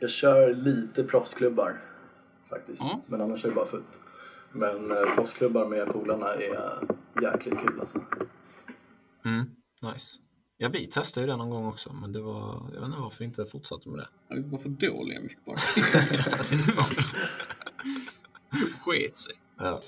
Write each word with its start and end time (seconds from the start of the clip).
Jag 0.00 0.10
kör 0.10 0.54
lite 0.54 1.04
proffsklubbar 1.04 1.80
faktiskt. 2.48 2.82
Mm. 2.82 2.96
Men 3.06 3.20
annars 3.20 3.44
är 3.44 3.48
det 3.48 3.54
bara 3.54 3.66
fullt. 3.66 4.00
Men 4.52 4.90
eh, 4.90 5.14
proffsklubbar 5.14 5.66
med 5.66 5.88
polarna 5.88 6.34
är 6.34 6.78
jäkligt 7.22 7.58
kul 7.58 7.80
alltså. 7.80 7.98
Mm, 9.24 9.50
nice. 9.92 10.18
Ja, 10.56 10.68
vi 10.72 10.86
testade 10.86 11.26
ju 11.26 11.30
det 11.32 11.36
någon 11.36 11.50
gång 11.50 11.66
också, 11.66 11.92
men 11.92 12.12
det 12.12 12.20
var, 12.20 12.70
jag 12.74 12.80
vet 12.80 12.86
inte 12.88 12.98
varför 13.00 13.18
vi 13.18 13.24
inte 13.24 13.44
fortsatte 13.46 13.88
med 13.88 13.98
det. 13.98 14.08
Ja, 14.28 14.36
Vi 14.36 14.42
var 14.42 14.58
för 14.58 14.68
dåliga, 14.68 15.20
vi 15.20 15.28
fick 15.28 15.44
bara 15.44 15.56
det 16.50 16.54
är 16.54 16.56
sant. 16.56 17.16
sket 18.84 19.16
sig. 19.16 19.34
Ja. 19.58 19.80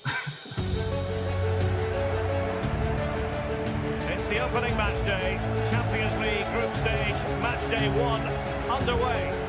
It's 4.13 4.29
the 4.29 4.41
opening 4.43 4.75
match 4.77 5.01
day. 5.05 5.39
Champions 5.71 6.15
League 6.19 6.47
group 6.53 6.73
stage, 6.73 7.41
match 7.41 7.67
day 7.69 7.87
one 7.89 8.23
underway. 8.79 9.42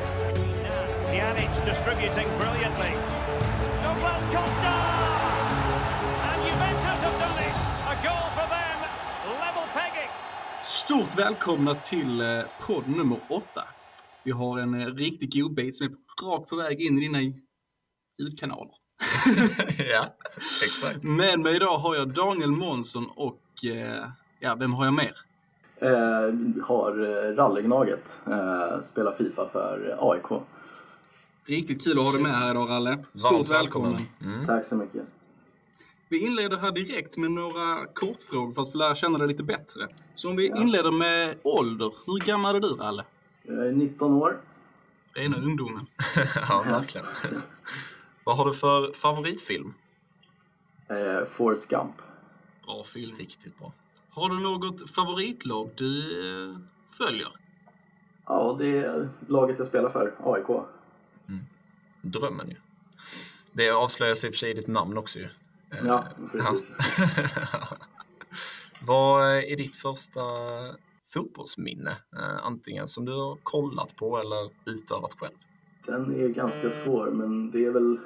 Pjanic 1.15 1.65
distributing 1.65 2.27
brilliantly. 2.39 2.91
Douglas 3.83 4.23
Costa! 4.25 4.75
And 6.27 6.41
Juventus 6.47 6.99
have 7.05 7.19
done 7.19 7.39
it. 7.47 7.55
A 7.91 7.95
goal 8.03 8.27
for 8.35 8.47
them. 8.55 8.79
Level 9.39 9.67
pegging. 9.73 10.09
Stort 10.63 11.19
välkomna 11.19 11.75
till 11.75 12.21
eh, 12.21 12.27
podd 12.67 12.87
nummer 12.87 13.17
åtta. 13.29 13.63
Vi 14.23 14.31
har 14.31 14.59
en 14.59 14.81
eh, 14.81 14.87
riktig 14.87 15.33
godbit 15.33 15.75
som 15.75 15.87
är 15.87 15.91
rakt 16.25 16.49
på 16.49 16.55
väg 16.55 16.81
in 16.81 16.97
i 16.97 17.01
dina 17.01 17.19
ljudkanaler. 18.17 18.73
ja, 19.91 20.05
exakt. 20.63 21.03
Med 21.03 21.39
mig 21.39 21.55
idag 21.55 21.77
har 21.77 21.95
jag 21.95 22.13
Daniel 22.13 22.51
Månsson 22.51 23.09
och 23.15 23.65
eh, 23.65 24.03
ja, 24.39 24.55
vem 24.59 24.73
har 24.73 24.85
jag 24.85 24.93
mer? 24.93 25.13
Eh, 25.77 26.63
har 26.63 26.91
Rallegnaget. 27.35 28.21
Eh, 28.27 28.81
spelar 28.81 29.11
Fifa 29.11 29.49
för 29.49 29.97
AIK. 29.99 30.41
Riktigt 31.47 31.83
kul 31.83 31.97
att 31.99 32.05
ha 32.05 32.11
dig 32.11 32.21
med 32.21 32.31
här 32.31 32.51
idag, 32.51 32.69
Ralle. 32.69 32.97
Stort 33.13 33.31
Varmt 33.31 33.49
välkommen. 33.49 33.91
välkommen. 33.91 34.33
Mm. 34.35 34.45
Tack 34.45 34.65
så 34.65 34.75
mycket. 34.75 35.03
Vi 36.09 36.25
inleder 36.25 36.57
här 36.57 36.71
direkt 36.71 37.17
med 37.17 37.31
några 37.31 37.85
kortfrågor 37.93 38.53
för 38.53 38.61
att 38.61 38.71
få 38.71 38.77
lära 38.77 38.95
känna 38.95 39.17
dig 39.17 39.27
lite 39.27 39.43
bättre. 39.43 39.87
Så 40.15 40.29
om 40.29 40.35
vi 40.35 40.47
inleder 40.47 40.91
med 40.91 41.35
ålder. 41.43 41.91
Hur 42.05 42.25
gammal 42.25 42.55
är 42.55 42.59
du, 42.59 42.67
Ralle? 42.67 43.03
Jag 43.43 43.67
är 43.67 43.71
19 43.71 44.13
år. 44.13 44.41
Rena 45.13 45.37
ungdomen. 45.37 45.85
ja, 46.49 46.63
verkligen. 46.67 47.07
Vad 48.23 48.37
har 48.37 48.45
du 48.45 48.53
för 48.53 48.93
favoritfilm? 48.93 49.73
Eh, 50.89 51.25
Forrest 51.25 51.69
Gump. 51.69 51.95
Bra 52.65 52.83
film. 52.83 53.15
Riktigt 53.17 53.59
bra. 53.59 53.73
Har 54.09 54.29
du 54.29 54.39
något 54.39 54.89
favoritlag 54.89 55.69
du 55.75 55.99
eh, 56.51 56.57
följer? 56.97 57.27
Ja, 58.25 58.55
det 58.59 58.77
är 58.77 59.09
laget 59.27 59.57
jag 59.57 59.67
spelar 59.67 59.89
för, 59.89 60.15
AIK. 60.23 60.65
Drömmen 62.05 62.49
ju. 62.49 62.55
Det 63.51 63.69
avslöjas 63.71 64.23
i 64.23 64.29
och 64.29 64.33
för 64.33 64.37
sig 64.37 64.49
i 64.51 64.53
ditt 64.53 64.67
namn 64.67 64.97
också 64.97 65.19
ju. 65.19 65.25
Eh, 65.71 65.85
Ja, 65.85 66.03
precis. 66.31 66.69
Vad 68.81 69.27
är 69.31 69.57
ditt 69.57 69.75
första 69.77 70.21
fotbollsminne? 71.13 71.91
Eh, 72.17 72.45
Antingen 72.45 72.87
som 72.87 73.05
du 73.05 73.11
har 73.11 73.37
kollat 73.43 73.95
på 73.95 74.17
eller 74.19 74.49
utövat 74.65 75.13
själv? 75.19 75.33
Den 75.85 76.15
är 76.21 76.27
ganska 76.27 76.71
svår, 76.71 77.11
men 77.11 77.51
det 77.51 77.65
är 77.65 77.71
väl 77.71 77.99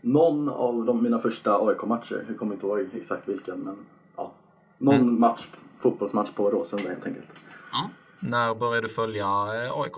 någon 0.00 0.48
av 0.48 0.84
de, 0.84 1.02
mina 1.02 1.18
första 1.18 1.58
AIK-matcher. 1.66 2.24
Jag 2.28 2.38
kommer 2.38 2.54
inte 2.54 2.66
ihåg 2.66 2.88
exakt 2.94 3.28
vilken, 3.28 3.60
men 3.60 3.76
ja. 4.16 4.32
Någon 4.78 5.20
match, 5.20 5.48
fotbollsmatch 5.80 6.30
på 6.34 6.50
Råsunda 6.50 6.88
helt 6.88 7.06
enkelt. 7.06 7.26
Ja. 7.72 7.90
När 8.20 8.54
började 8.54 8.86
du 8.86 8.94
följa 8.94 9.24
eh, 9.24 9.72
AIK? 9.80 9.96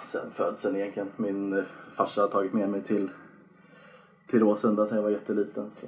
Ja, 0.00 0.06
sen 0.06 0.30
födseln 0.30 0.76
egentligen. 0.76 1.08
Min 1.16 1.52
eh, 1.58 1.64
farsa 1.96 2.20
har 2.20 2.28
tagit 2.28 2.52
med 2.52 2.68
mig 2.68 2.82
till, 2.82 3.10
till 4.26 4.40
Råsunda 4.40 4.86
sen 4.86 4.96
jag 4.96 5.02
var 5.02 5.10
jätteliten. 5.10 5.70
Så, 5.80 5.86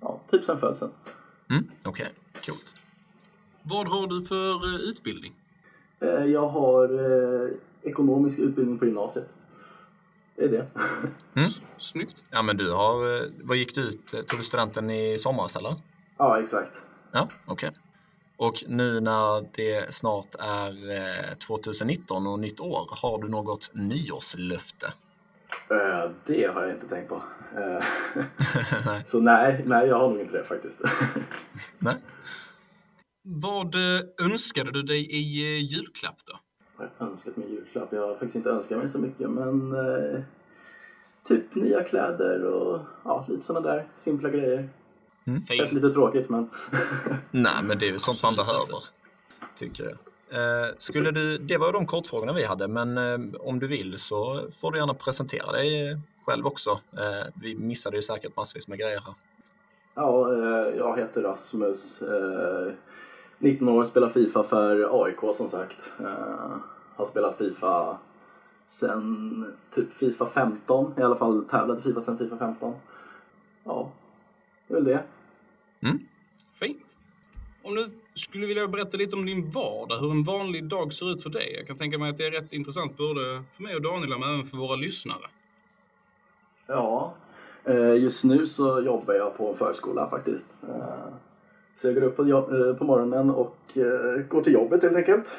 ja, 0.00 0.20
typ 0.30 0.44
sen 0.44 0.58
födseln. 0.58 0.90
Mm, 1.50 1.70
Okej, 1.84 2.12
coolt. 2.46 2.74
Vad 3.62 3.88
har 3.88 4.06
du 4.06 4.24
för 4.24 4.74
eh, 4.74 4.80
utbildning? 4.80 5.34
Eh, 6.00 6.24
Jag 6.24 6.48
har 6.48 6.88
ekonomisk 7.82 8.38
utbildning 8.38 8.78
på 8.78 8.84
gymnasiet. 8.84 9.28
Det 10.36 10.44
är 10.44 10.48
det. 10.48 10.66
Mm. 11.34 11.48
Snyggt. 11.78 12.24
Ja, 12.30 12.42
men 12.42 12.56
du 12.56 12.72
har... 12.72 13.28
Vad 13.46 13.56
gick 13.56 13.74
du 13.74 13.80
ut? 13.80 14.06
Tog 14.06 14.40
du 14.40 14.42
studenten 14.44 14.90
i 14.90 15.18
somras 15.18 15.56
eller? 15.56 15.74
ja, 16.18 16.40
exakt. 16.42 16.82
Ja, 17.12 17.28
okej. 17.46 17.70
Och 18.36 18.64
nu 18.68 19.00
när 19.00 19.48
det 19.54 19.94
snart 19.94 20.34
är 20.38 20.90
eh, 21.30 21.34
2019 21.34 22.26
och 22.26 22.38
nytt 22.40 22.60
år, 22.60 22.88
har 22.90 23.22
du 23.22 23.28
något 23.28 23.70
nyårslöfte? 23.74 24.86
Eh, 25.70 26.10
Det 26.26 26.44
har 26.54 26.62
jag 26.62 26.70
inte 26.70 26.88
tänkt 26.88 27.08
på. 27.08 27.22
Eh, 27.56 27.84
Nej. 28.86 29.04
Så 29.04 29.20
nej, 29.20 29.62
nej, 29.66 29.88
jag 29.88 29.98
har 29.98 30.08
nog 30.10 30.20
inte 30.20 30.38
det 30.38 30.44
faktiskt. 30.44 30.80
Nej? 31.78 31.96
Vad 33.22 33.74
eh, 33.74 34.26
önskade 34.26 34.72
du 34.72 34.82
dig 34.82 35.10
i 35.10 35.54
eh, 35.56 35.64
julklapp 35.64 36.16
då? 36.26 36.38
Jag 36.78 36.90
har 36.98 37.06
önskat 37.10 37.36
mig 37.36 37.50
julklapp. 37.50 37.92
Jag 37.92 38.06
har 38.08 38.14
faktiskt 38.14 38.36
inte 38.36 38.50
önskat 38.50 38.78
mig 38.78 38.88
så 38.88 38.98
mycket 38.98 39.30
men 39.30 39.72
eh, 39.72 40.20
typ 41.28 41.54
nya 41.54 41.82
kläder 41.84 42.44
och 42.44 42.80
ja, 43.04 43.26
lite 43.28 43.42
sådana 43.42 43.68
där 43.68 43.86
simpla 43.96 44.28
grejer. 44.30 44.68
Kanske 45.24 45.54
lite 45.54 45.80
Fint. 45.80 45.94
tråkigt 45.94 46.28
men 46.28 46.50
Nej, 47.30 47.62
men 47.62 47.78
det 47.78 47.88
är 47.88 47.92
ju 47.92 47.98
sånt 47.98 48.22
man 48.22 48.36
behöver, 48.36 48.78
tycker 49.56 49.84
jag. 49.84 49.94
Eh, 50.30 50.70
skulle 50.78 51.10
du, 51.10 51.38
det 51.38 51.56
var 51.58 51.66
ju 51.66 51.72
de 51.72 51.86
kortfrågorna 51.86 52.32
vi 52.32 52.44
hade, 52.44 52.68
men 52.68 52.98
eh, 52.98 53.18
om 53.40 53.58
du 53.58 53.66
vill 53.66 53.98
så 53.98 54.50
får 54.60 54.72
du 54.72 54.78
gärna 54.78 54.94
presentera 54.94 55.52
dig 55.52 55.90
eh, 55.90 55.98
själv 56.26 56.46
också. 56.46 56.70
Eh, 56.70 57.26
vi 57.34 57.54
missade 57.54 57.96
ju 57.96 58.02
säkert 58.02 58.36
massvis 58.36 58.68
med 58.68 58.78
grejer 58.78 59.00
här. 59.00 59.14
ja, 59.94 60.32
eh, 60.32 60.76
jag 60.76 60.98
heter 60.98 61.22
Rasmus. 61.22 62.02
Eh, 62.02 62.72
19 63.38 63.68
år, 63.68 63.84
spelar 63.84 64.08
Fifa 64.08 64.42
för 64.42 65.04
AIK 65.04 65.34
som 65.34 65.48
sagt. 65.48 65.90
Eh, 66.00 66.56
har 66.96 67.04
spelat 67.06 67.38
Fifa 67.38 67.98
sen 68.66 69.46
typ 69.74 69.92
Fifa 69.92 70.26
15. 70.26 70.94
I 70.98 71.02
alla 71.02 71.16
fall 71.16 71.44
tävlat 71.44 71.78
i 71.78 71.82
Fifa 71.82 72.00
sen 72.00 72.18
Fifa 72.18 72.36
15. 72.36 72.74
Ja, 73.64 73.90
det 74.68 74.74
är 74.74 74.76
väl 74.76 74.84
det. 74.84 75.02
Fint. 76.52 76.96
Om 77.62 77.74
du 77.74 77.90
skulle 78.14 78.46
vilja 78.46 78.68
berätta 78.68 78.96
lite 78.96 79.16
om 79.16 79.26
din 79.26 79.50
vardag, 79.50 79.98
hur 79.98 80.10
en 80.10 80.24
vanlig 80.24 80.64
dag 80.64 80.92
ser 80.92 81.12
ut 81.12 81.22
för 81.22 81.30
dig. 81.30 81.54
Jag 81.58 81.66
kan 81.66 81.76
tänka 81.76 81.98
mig 81.98 82.10
att 82.10 82.18
det 82.18 82.24
är 82.26 82.30
rätt 82.30 82.52
intressant 82.52 82.96
både 82.96 83.42
för 83.52 83.62
mig 83.62 83.76
och 83.76 83.82
Daniela, 83.82 84.18
men 84.18 84.28
även 84.28 84.44
för 84.44 84.56
våra 84.56 84.76
lyssnare. 84.76 85.26
Ja, 86.66 87.14
eh, 87.64 87.94
just 87.94 88.24
nu 88.24 88.46
så 88.46 88.80
jobbar 88.80 89.14
jag 89.14 89.36
på 89.36 89.54
förskola 89.54 90.10
faktiskt. 90.10 90.46
Eh, 90.62 91.14
Så 91.76 91.86
jag 91.86 91.94
går 91.94 92.02
upp 92.02 92.16
på, 92.16 92.22
eh, 92.22 92.86
morgonen 92.86 93.30
och 93.30 93.56
går 94.28 94.42
till 94.42 94.52
jobbet 94.52 94.82
helt 94.82 94.96
enkelt. 94.96 95.32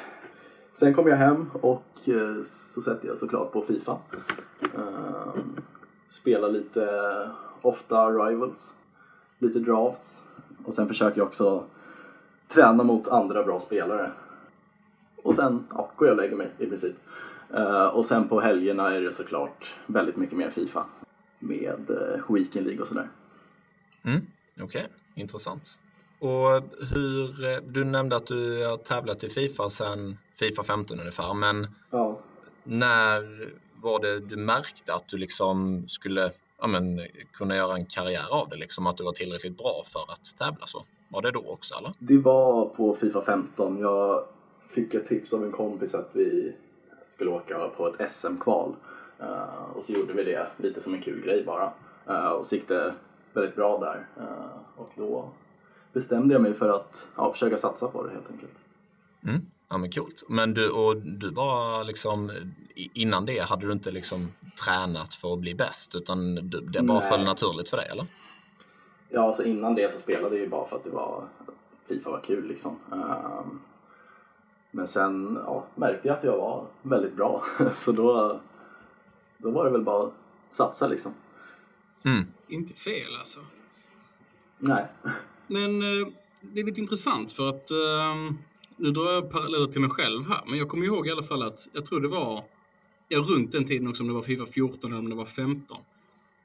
Sen 0.72 0.94
kommer 0.94 1.10
jag 1.10 1.16
hem 1.16 1.50
och 1.52 1.82
så 2.44 2.82
sätter 2.82 3.08
jag 3.08 3.16
såklart 3.18 3.52
på 3.52 3.62
Fifa. 3.62 3.98
Spelar 6.08 6.48
lite 6.48 6.88
ofta 7.62 8.10
Rivals, 8.10 8.74
lite 9.38 9.58
drafts 9.58 10.22
och 10.66 10.74
sen 10.74 10.88
försöker 10.88 11.18
jag 11.18 11.26
också 11.26 11.64
träna 12.54 12.84
mot 12.84 13.08
andra 13.08 13.42
bra 13.44 13.60
spelare. 13.60 14.12
Och 15.22 15.34
sen 15.34 15.66
ja, 15.70 15.90
går 15.96 16.08
jag 16.08 16.16
och 16.16 16.22
lägger 16.22 16.36
mig 16.36 16.50
i 16.58 16.66
princip. 16.66 16.96
Eh, 17.54 17.86
och 17.86 18.04
sen 18.04 18.28
på 18.28 18.40
helgerna 18.40 18.94
är 18.94 19.00
det 19.00 19.12
såklart 19.12 19.74
väldigt 19.86 20.16
mycket 20.16 20.38
mer 20.38 20.50
Fifa 20.50 20.86
med 21.38 21.90
uh, 21.90 22.34
Weekend 22.34 22.66
League 22.66 22.82
och 22.82 22.88
sådär. 22.88 23.08
Mm, 24.04 24.20
Okej, 24.60 24.86
intressant. 25.14 25.78
Och 26.18 26.50
hur, 26.94 27.44
eh, 27.44 27.58
du 27.66 27.84
nämnde 27.84 28.16
att 28.16 28.26
du 28.26 28.66
har 28.66 28.76
tävlat 28.76 29.24
i 29.24 29.28
Fifa 29.28 29.70
sedan 29.70 30.16
Fifa 30.32 30.62
15 30.64 31.00
ungefär, 31.00 31.34
men 31.34 31.66
Ja. 31.90 32.20
när 32.64 33.50
var 33.82 34.00
det 34.00 34.20
du 34.20 34.36
märkte 34.36 34.94
att 34.94 35.08
du 35.08 35.16
liksom 35.16 35.88
skulle 35.88 36.30
ja, 36.60 36.66
men, 36.66 37.00
kunna 37.32 37.56
göra 37.56 37.74
en 37.74 37.86
karriär 37.86 38.26
av 38.30 38.48
det, 38.48 38.56
liksom 38.56 38.86
att 38.86 38.96
du 38.96 39.04
var 39.04 39.12
tillräckligt 39.12 39.58
bra 39.58 39.82
för 39.86 40.12
att 40.12 40.36
tävla 40.38 40.66
så? 40.66 40.84
Var 41.08 41.22
det 41.22 41.30
då 41.30 41.50
också 41.50 41.74
eller? 41.74 41.92
Det 41.98 42.18
var 42.18 42.66
på 42.66 42.94
Fifa 42.94 43.22
15. 43.22 43.78
Jag 43.78 44.24
fick 44.68 44.94
ett 44.94 45.06
tips 45.06 45.32
av 45.32 45.44
en 45.44 45.52
kompis 45.52 45.94
att 45.94 46.10
vi 46.12 46.52
skulle 47.06 47.30
åka 47.30 47.68
på 47.76 47.88
ett 47.88 48.10
SM-kval. 48.12 48.74
Eh, 49.18 49.70
och 49.74 49.84
så 49.84 49.92
gjorde 49.92 50.12
vi 50.12 50.24
det 50.24 50.46
lite 50.56 50.80
som 50.80 50.94
en 50.94 51.02
kul 51.02 51.24
grej 51.24 51.44
bara. 51.44 51.72
Eh, 52.06 52.28
och 52.28 52.46
så 52.46 52.54
gick 52.54 52.68
det 52.68 52.94
väldigt 53.32 53.56
bra 53.56 53.78
där. 53.78 54.06
Eh, 54.16 54.80
och 54.80 54.90
då 54.96 55.30
bestämde 55.92 56.34
jag 56.34 56.42
mig 56.42 56.54
för 56.54 56.68
att 56.68 57.08
ja, 57.16 57.32
försöka 57.32 57.56
satsa 57.56 57.88
på 57.88 58.06
det 58.06 58.12
helt 58.12 58.30
enkelt. 58.30 58.52
Mm. 59.22 59.40
Ja 59.68 59.78
men 59.78 59.92
coolt. 59.92 60.22
Men 60.28 60.54
du, 60.54 60.70
och 60.70 60.96
du 60.96 61.30
var 61.30 61.84
liksom, 61.84 62.32
innan 62.74 63.26
det 63.26 63.38
hade 63.38 63.66
du 63.66 63.72
inte 63.72 63.90
liksom 63.90 64.32
tränat 64.64 65.14
för 65.14 65.32
att 65.32 65.38
bli 65.38 65.54
bäst 65.54 65.94
utan 65.94 66.34
du, 66.34 66.60
det 66.60 66.82
bara 66.82 67.00
Nej. 67.00 67.08
föll 67.08 67.24
naturligt 67.24 67.70
för 67.70 67.76
dig 67.76 67.88
eller? 67.90 68.06
Ja, 69.08 69.26
alltså 69.26 69.44
innan 69.44 69.74
det 69.74 69.92
så 69.92 69.98
spelade 69.98 70.36
jag 70.36 70.44
ju 70.44 70.48
bara 70.48 70.68
för 70.68 70.76
att 70.76 70.84
det 70.84 70.90
var 70.90 71.24
Fifa 71.88 72.10
var 72.10 72.20
kul 72.20 72.48
liksom. 72.48 72.76
Ehm, 72.92 73.60
Men 74.70 74.88
sen 74.88 75.38
ja, 75.44 75.66
märkte 75.74 76.08
jag 76.08 76.16
att 76.18 76.24
jag 76.24 76.36
var 76.36 76.66
väldigt 76.82 77.16
bra. 77.16 77.42
Så 77.74 77.92
då 77.92 78.40
då 79.38 79.50
var 79.50 79.64
det 79.64 79.70
väl 79.70 79.82
bara 79.82 80.06
att 80.06 80.12
satsa 80.50 80.86
liksom. 80.86 81.14
Mm. 82.04 82.26
Inte 82.48 82.74
fel 82.74 83.16
alltså. 83.18 83.40
Nej. 84.58 84.86
Men 85.46 85.82
eh, 85.82 86.08
det 86.40 86.60
är 86.60 86.64
lite 86.64 86.80
intressant 86.80 87.32
för 87.32 87.48
att 87.48 87.70
eh, 87.70 88.34
nu 88.76 88.90
drar 88.90 89.12
jag 89.12 89.30
paralleller 89.30 89.66
till 89.66 89.80
mig 89.80 89.90
själv 89.90 90.28
här, 90.28 90.42
men 90.46 90.58
jag 90.58 90.68
kommer 90.68 90.86
ihåg 90.86 91.06
i 91.06 91.10
alla 91.10 91.22
fall 91.22 91.42
att 91.42 91.68
jag 91.72 91.86
tror 91.86 92.00
det 92.00 92.08
var 92.08 92.44
ja, 93.08 93.18
runt 93.18 93.52
den 93.52 93.64
tiden 93.64 93.88
också, 93.88 94.02
om 94.02 94.08
det 94.08 94.14
var 94.14 94.22
Fifa 94.22 94.46
14 94.46 94.92
eller 94.92 94.98
om 94.98 95.08
det 95.08 95.14
var 95.14 95.24
15. 95.24 95.78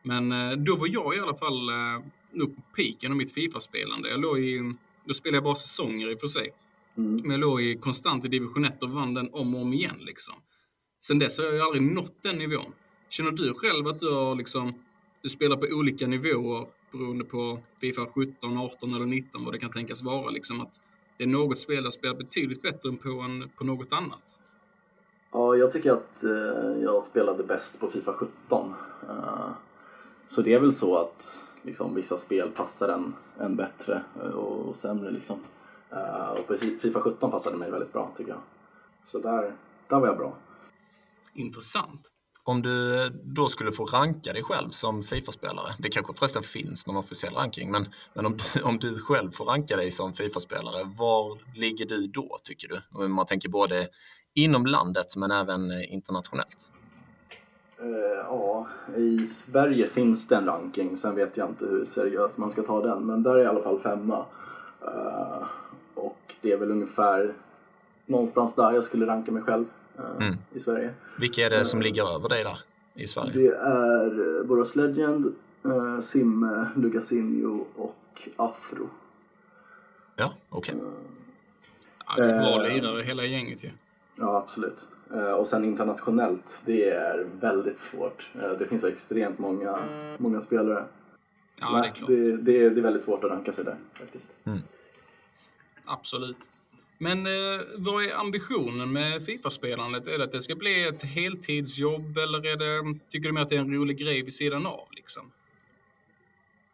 Men 0.03 0.31
eh, 0.31 0.51
då 0.51 0.75
var 0.75 0.87
jag 0.87 1.15
i 1.15 1.19
alla 1.19 1.35
fall 1.35 1.69
eh, 1.69 2.03
nog 2.31 2.55
på 2.55 2.61
piken 2.75 3.11
av 3.11 3.17
mitt 3.17 3.33
Fifa-spelande. 3.33 4.09
Jag 4.09 4.19
låg 4.19 4.39
i, 4.39 4.73
då 5.05 5.13
spelade 5.13 5.37
jag 5.37 5.43
bara 5.43 5.55
säsonger 5.55 6.11
i 6.11 6.15
och 6.15 6.19
för 6.19 6.27
sig. 6.27 6.49
Mm. 6.97 7.15
Men 7.15 7.31
jag 7.31 7.39
låg 7.39 7.61
i 7.61 7.75
konstant 7.75 8.25
i 8.25 8.27
division 8.27 8.65
1 8.65 8.83
och 8.83 8.89
vann 8.89 9.13
den 9.13 9.29
om 9.33 9.55
och 9.55 9.61
om 9.61 9.73
igen. 9.73 9.97
Liksom. 9.99 10.35
Sen 11.01 11.19
dess 11.19 11.37
har 11.37 11.45
jag 11.45 11.55
ju 11.55 11.61
aldrig 11.61 11.81
nått 11.81 12.23
den 12.23 12.37
nivån. 12.37 12.73
Känner 13.09 13.31
du 13.31 13.53
själv 13.53 13.87
att 13.87 13.99
du 13.99 14.13
har 14.13 14.35
liksom, 14.35 14.73
du 15.21 15.29
spelar 15.29 15.57
på 15.57 15.67
olika 15.71 16.07
nivåer 16.07 16.67
beroende 16.91 17.23
på 17.23 17.59
Fifa 17.81 18.05
17, 18.05 18.57
18 18.57 18.93
eller 18.93 19.05
19 19.05 19.45
vad 19.45 19.53
det 19.53 19.59
kan 19.59 19.71
tänkas 19.71 20.03
vara? 20.03 20.29
Liksom 20.29 20.61
att 20.61 20.79
det 21.21 21.25
är 21.25 21.29
något 21.29 21.59
spel 21.59 21.83
jag 21.83 21.93
spelar 21.93 22.15
betydligt 22.15 22.61
bättre 22.61 22.89
än 22.89 22.97
på, 22.97 23.09
en, 23.09 23.49
på 23.57 23.63
något 23.63 23.93
annat. 23.93 24.39
Ja, 25.31 25.55
jag 25.55 25.71
tycker 25.71 25.91
att 25.91 26.23
eh, 26.23 26.83
jag 26.83 27.03
spelade 27.03 27.43
bäst 27.43 27.79
på 27.79 27.87
Fifa 27.87 28.13
17. 28.13 28.73
Eh, 29.09 29.49
så 30.27 30.41
det 30.41 30.53
är 30.53 30.59
väl 30.59 30.73
så 30.73 30.97
att 30.97 31.43
liksom, 31.61 31.95
vissa 31.95 32.17
spel 32.17 32.51
passar 32.51 32.89
en, 32.89 33.13
en 33.39 33.55
bättre 33.55 34.03
eh, 34.21 34.29
och, 34.29 34.69
och 34.69 34.75
sämre. 34.75 35.11
Liksom. 35.11 35.39
Eh, 35.91 36.29
och 36.29 36.47
på 36.47 36.53
Fi- 36.53 36.77
Fifa 36.79 37.01
17 37.01 37.31
passade 37.31 37.57
mig 37.57 37.71
väldigt 37.71 37.93
bra 37.93 38.11
tycker 38.17 38.31
jag. 38.31 38.41
Så 39.05 39.19
där, 39.19 39.55
där 39.87 39.99
var 39.99 40.07
jag 40.07 40.17
bra. 40.17 40.37
Intressant. 41.33 42.11
Om 42.43 42.61
du 42.61 43.09
då 43.09 43.49
skulle 43.49 43.71
få 43.71 43.85
ranka 43.85 44.33
dig 44.33 44.43
själv 44.43 44.69
som 44.69 45.03
Fifa-spelare, 45.03 45.73
det 45.79 45.89
kanske 45.89 46.13
förresten 46.13 46.43
finns 46.43 46.87
någon 46.87 46.97
officiell 46.97 47.33
ranking, 47.33 47.71
men, 47.71 47.85
men 48.13 48.25
om, 48.25 48.37
du, 48.37 48.61
om 48.63 48.79
du 48.79 48.99
själv 48.99 49.31
får 49.31 49.45
ranka 49.45 49.75
dig 49.75 49.91
som 49.91 50.13
Fifa-spelare, 50.13 50.83
var 50.97 51.39
ligger 51.55 51.85
du 51.85 52.07
då 52.07 52.37
tycker 52.43 52.67
du? 52.67 53.03
Om 53.03 53.13
man 53.13 53.25
tänker 53.25 53.49
både 53.49 53.87
inom 54.33 54.65
landet 54.65 55.15
men 55.15 55.31
även 55.31 55.83
internationellt. 55.83 56.71
Eh, 57.79 58.25
ja, 58.27 58.67
i 58.97 59.25
Sverige 59.25 59.87
finns 59.87 60.27
det 60.27 60.35
en 60.35 60.45
ranking. 60.45 60.97
Sen 60.97 61.15
vet 61.15 61.37
jag 61.37 61.49
inte 61.49 61.65
hur 61.65 61.85
seriöst 61.85 62.37
man 62.37 62.49
ska 62.49 62.63
ta 62.63 62.81
den. 62.81 63.05
Men 63.05 63.23
där 63.23 63.31
är 63.31 63.37
jag 63.37 63.45
i 63.45 63.47
alla 63.47 63.63
fall 63.63 63.79
femma. 63.79 64.25
Eh, 64.81 65.43
och 65.95 66.35
det 66.41 66.51
är 66.51 66.57
väl 66.57 66.71
ungefär 66.71 67.33
någonstans 68.05 68.55
där 68.55 68.71
jag 68.71 68.83
skulle 68.83 69.05
ranka 69.05 69.31
mig 69.31 69.43
själv 69.43 69.65
Mm. 70.19 70.37
i 70.53 70.59
Sverige. 70.59 70.93
Vilka 71.19 71.45
är 71.45 71.49
det 71.49 71.65
som 71.65 71.81
ligger 71.81 72.15
över 72.15 72.29
dig 72.29 72.43
där 72.43 72.57
i 72.93 73.07
Sverige? 73.07 73.31
Det 73.33 73.47
är 73.55 74.37
eh, 74.39 74.43
Boros 74.45 74.75
Legend, 74.75 75.35
eh, 75.65 75.99
Simme, 75.99 76.67
Lugasinho 76.75 77.65
och 77.75 78.29
Afro. 78.35 78.89
Ja, 80.15 80.33
okej. 80.49 80.75
Ja, 82.07 82.15
det 82.17 82.23
är 82.31 82.39
bra 82.39 82.65
Eh. 82.65 82.73
lirare 82.73 83.01
hela 83.03 83.23
gänget 83.25 83.63
ju. 83.63 83.69
Ja, 84.17 84.37
absolut. 84.37 84.87
Eh, 85.13 85.31
Och 85.31 85.47
sen 85.47 85.65
internationellt, 85.65 86.61
det 86.65 86.89
är 86.89 87.27
väldigt 87.39 87.79
svårt. 87.79 88.29
Eh, 88.35 88.49
Det 88.51 88.67
finns 88.67 88.83
extremt 88.83 89.39
många, 89.39 89.79
många 90.17 90.41
spelare. 90.41 90.85
Ja, 91.59 91.71
det 91.81 91.87
är 91.87 91.91
klart. 91.91 92.07
Det, 92.09 92.15
det, 92.37 92.69
det 92.69 92.79
är 92.79 92.83
väldigt 92.83 93.03
svårt 93.03 93.23
att 93.23 93.31
ranka 93.31 93.53
sig 93.53 93.65
där 93.65 93.75
faktiskt. 93.93 94.27
Absolut. 95.85 96.37
Men 97.01 97.25
eh, 97.25 97.61
vad 97.77 98.03
är 98.03 98.19
ambitionen 98.19 98.93
med 98.93 99.23
Fifa-spelandet? 99.23 100.07
Är 100.07 100.17
det 100.17 100.23
att 100.23 100.31
det 100.31 100.41
ska 100.41 100.55
bli 100.55 100.87
ett 100.87 101.03
heltidsjobb 101.03 102.17
eller 102.17 102.37
är 102.37 102.57
det, 102.57 102.99
tycker 103.09 103.29
du 103.29 103.33
mer 103.33 103.41
att 103.41 103.49
det 103.49 103.55
är 103.55 103.59
en 103.59 103.73
rolig 103.73 103.97
grej 103.97 104.23
vid 104.23 104.33
sidan 104.33 104.65
av? 104.65 104.87
Liksom? 104.91 105.31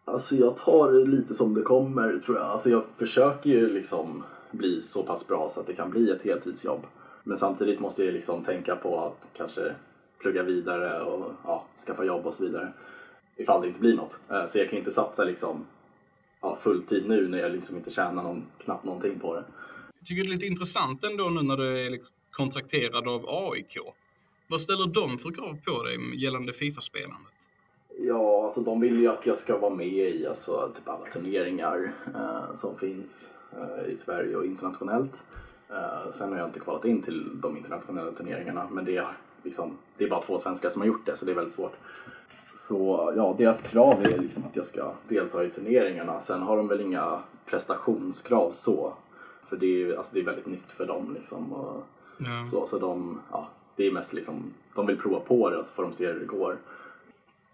Alltså 0.06 0.36
jag 0.36 0.58
tar 0.58 0.92
det 0.92 1.06
lite 1.06 1.34
som 1.34 1.54
det 1.54 1.62
kommer 1.62 2.18
tror 2.18 2.38
jag. 2.38 2.46
Alltså 2.46 2.70
jag 2.70 2.84
försöker 2.98 3.50
ju 3.50 3.74
liksom 3.74 4.24
bli 4.52 4.82
så 4.82 5.04
pass 5.04 5.28
bra 5.28 5.50
så 5.54 5.60
att 5.60 5.68
det 5.68 5.74
kan 5.74 5.90
bli 5.90 6.12
ett 6.12 6.22
heltidsjobb. 6.22 6.86
Men 7.24 7.38
samtidigt 7.38 7.80
måste 7.80 8.04
jag 8.04 8.14
liksom 8.14 8.44
tänka 8.44 8.76
på 8.76 9.06
att 9.06 9.38
kanske 9.38 9.76
plugga 10.20 10.44
vidare 10.44 11.02
och 11.02 11.32
ja, 11.44 11.66
skaffa 11.86 12.04
jobb 12.04 12.26
och 12.26 12.34
så 12.34 12.44
vidare. 12.44 12.74
Ifall 13.36 13.62
det 13.62 13.68
inte 13.68 13.80
blir 13.80 13.96
något. 13.96 14.20
Eh, 14.30 14.48
så 14.48 14.58
jag 14.58 14.70
kan 14.70 14.80
inte 14.80 14.92
satsa 14.92 15.24
liksom 15.24 15.66
ja, 16.42 16.58
fulltid 16.62 17.08
nu 17.08 17.28
när 17.28 17.38
jag 17.38 17.52
liksom 17.52 17.78
inte 17.78 17.92
tjänar 17.92 18.24
någon, 18.24 18.44
knappt 18.58 18.86
någonting 18.86 19.20
på 19.20 19.36
det. 19.36 19.44
Tycker 20.08 20.24
det 20.24 20.30
är 20.30 20.34
lite 20.34 20.46
intressant 20.46 21.04
ändå 21.04 21.30
nu 21.30 21.42
när 21.42 21.58
du 21.58 21.86
är 21.86 21.90
liksom 21.90 22.14
kontrakterad 22.32 23.08
av 23.08 23.26
AIK. 23.28 23.78
Vad 24.48 24.62
ställer 24.62 24.88
de 24.88 25.18
för 25.18 25.32
krav 25.32 25.58
på 25.66 25.84
dig 25.84 25.98
gällande 26.24 26.54
Fifa-spelandet? 26.54 27.34
Ja, 28.00 28.44
alltså 28.44 28.62
de 28.62 28.82
vill 28.82 29.00
ju 29.00 29.08
att 29.08 29.26
jag 29.26 29.36
ska 29.36 29.58
vara 29.58 29.76
med 29.76 29.88
i 29.88 30.28
alltså, 30.28 30.72
typ 30.76 30.88
alla 30.88 31.06
turneringar 31.06 31.94
eh, 32.16 32.54
som 32.54 32.78
finns 32.78 33.30
eh, 33.54 33.92
i 33.92 33.96
Sverige 33.96 34.36
och 34.36 34.46
internationellt. 34.46 35.24
Eh, 35.70 36.12
sen 36.12 36.32
har 36.32 36.40
jag 36.40 36.48
inte 36.48 36.60
kvalat 36.60 36.86
in 36.86 37.02
till 37.02 37.42
de 37.42 37.58
internationella 37.58 38.12
turneringarna 38.12 38.70
men 38.72 38.86
det 38.86 38.98
är, 38.98 39.08
liksom, 39.44 39.78
det 39.98 40.04
är 40.04 40.10
bara 40.10 40.22
två 40.22 40.38
svenskar 40.38 40.70
som 40.70 40.82
har 40.82 40.88
gjort 40.88 41.06
det 41.06 41.16
så 41.18 41.26
det 41.26 41.32
är 41.32 41.36
väldigt 41.36 41.54
svårt. 41.54 41.76
Så 42.54 43.14
ja, 43.16 43.36
deras 43.38 43.62
krav 43.62 44.02
är 44.02 44.18
liksom 44.18 44.44
att 44.46 44.56
jag 44.56 44.66
ska 44.66 44.94
delta 45.08 45.46
i 45.46 45.50
turneringarna. 45.50 46.20
Sen 46.20 46.42
har 46.42 46.58
de 46.58 46.68
väl 46.68 46.82
inga 46.82 47.22
prestationskrav 47.46 48.52
så. 48.52 48.94
För 49.50 49.58
det 49.58 49.84
är, 49.84 49.96
alltså, 49.98 50.14
det 50.14 50.20
är 50.20 50.24
väldigt 50.24 50.46
nytt 50.46 50.72
för 50.72 50.86
dem 50.86 51.16
liksom. 51.20 51.54
Och, 51.54 51.84
Ja. 52.20 52.46
så, 52.52 52.68
så 52.68 52.80
de, 52.80 53.22
ja, 53.32 53.50
det 53.76 53.88
är 53.88 53.92
mest 53.92 54.14
liksom, 54.14 54.54
de 54.76 54.88
vill 54.88 54.98
prova 54.98 55.20
på 55.20 55.50
det 55.50 55.58
och 55.58 55.66
så 55.66 55.72
får 55.74 55.84
de 55.84 55.94
se 55.94 56.08
hur 56.08 56.20
det 56.20 56.26
går. 56.26 56.58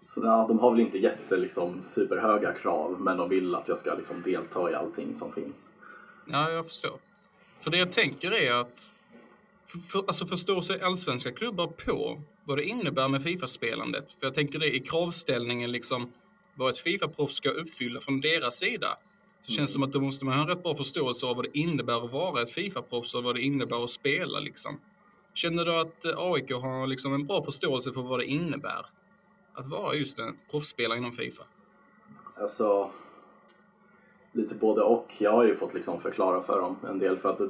Så 0.04 0.20
ja, 0.24 0.44
de 0.48 0.58
har 0.58 0.70
väl 0.70 0.80
inte 0.80 0.98
jätte 0.98 1.36
liksom, 1.36 1.82
superhöga 1.82 2.52
krav 2.52 3.00
men 3.00 3.16
de 3.16 3.28
vill 3.28 3.54
att 3.54 3.68
jag 3.68 3.78
ska 3.78 3.94
liksom, 3.94 4.22
delta 4.22 4.70
i 4.70 4.74
allting 4.74 5.14
som 5.14 5.32
finns. 5.32 5.70
Ja, 6.26 6.50
jag 6.50 6.66
förstår. 6.66 6.98
För 7.60 7.70
det 7.70 7.78
jag 7.78 7.92
tänker 7.92 8.32
är 8.32 8.52
att 8.52 8.92
för, 9.92 9.98
alltså 9.98 10.26
förstår 10.26 10.60
sig 10.60 10.82
allsvenska 10.82 11.32
klubbar 11.32 11.66
på 11.66 12.22
vad 12.44 12.58
det 12.58 12.64
innebär 12.64 13.08
med 13.08 13.22
Fifa-spelandet? 13.22 14.12
För 14.20 14.26
jag 14.26 14.34
tänker 14.34 14.58
det 14.58 14.76
i 14.76 14.80
kravställningen, 14.80 15.72
liksom 15.72 16.12
vad 16.54 16.70
ett 16.70 16.78
Fifa-proffs 16.78 17.34
ska 17.36 17.48
uppfylla 17.48 18.00
från 18.00 18.20
deras 18.20 18.56
sida. 18.56 18.88
Så 19.46 19.52
känns 19.52 19.70
det 19.70 19.72
som 19.72 19.82
att 19.82 19.92
då 19.92 20.00
måste 20.00 20.24
man 20.24 20.34
ha 20.34 20.42
en 20.42 20.48
rätt 20.48 20.62
bra 20.62 20.74
förståelse 20.74 21.26
av 21.26 21.36
vad 21.36 21.44
det 21.44 21.58
innebär 21.58 22.04
att 22.04 22.12
vara 22.12 22.42
ett 22.42 22.50
Fifa-proffs 22.50 23.14
och 23.14 23.24
vad 23.24 23.34
det 23.34 23.40
innebär 23.42 23.84
att 23.84 23.90
spela. 23.90 24.40
Liksom. 24.40 24.80
Känner 25.34 25.64
du 25.64 25.80
att 25.80 26.04
eh, 26.04 26.12
AIK 26.16 26.52
har 26.52 26.86
liksom 26.86 27.14
en 27.14 27.26
bra 27.26 27.42
förståelse 27.42 27.92
för 27.92 28.02
vad 28.02 28.18
det 28.18 28.26
innebär 28.26 28.86
att 29.54 29.66
vara 29.66 29.94
just 29.94 30.18
en 30.18 30.36
proffsspelare 30.50 30.98
inom 30.98 31.12
Fifa? 31.12 31.42
Alltså, 32.40 32.90
lite 34.32 34.54
både 34.54 34.82
och. 34.82 35.14
Jag 35.18 35.32
har 35.32 35.44
ju 35.44 35.54
fått 35.54 35.74
liksom 35.74 36.00
förklara 36.00 36.42
för 36.42 36.60
dem 36.60 36.76
en 36.88 36.98
del 36.98 37.18
för 37.18 37.28
att 37.28 37.40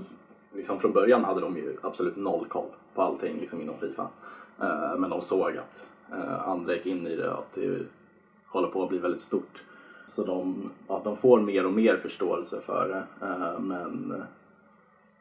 liksom 0.55 0.81
från 0.81 0.93
början 0.93 1.25
hade 1.25 1.41
de 1.41 1.57
ju 1.57 1.77
absolut 1.83 2.17
noll 2.17 2.47
koll 2.47 2.69
på 2.95 3.03
allting 3.03 3.41
liksom 3.41 3.61
inom 3.61 3.79
Fifa. 3.79 4.09
Eh, 4.61 4.99
men 4.99 5.11
de 5.11 5.23
såg 5.23 5.57
att 5.57 5.89
eh, 6.13 6.49
andra 6.49 6.75
gick 6.75 6.87
in 6.87 7.07
i 7.07 7.17
det 7.17 7.31
och 7.31 7.39
att 7.39 7.53
det 7.53 7.87
håller 8.47 8.69
på 8.69 8.83
att 8.83 8.89
bli 8.89 8.99
väldigt 8.99 9.23
stort. 9.23 9.63
Så 10.07 10.25
de, 10.25 10.71
ja, 10.89 11.01
de 11.05 11.17
får 11.17 11.41
mer 11.41 11.67
och 11.67 11.73
mer 11.73 11.97
förståelse 11.97 12.61
för 12.61 12.89
det. 12.89 13.27
Eh, 13.27 13.61
men 13.61 14.09
det 14.09 14.27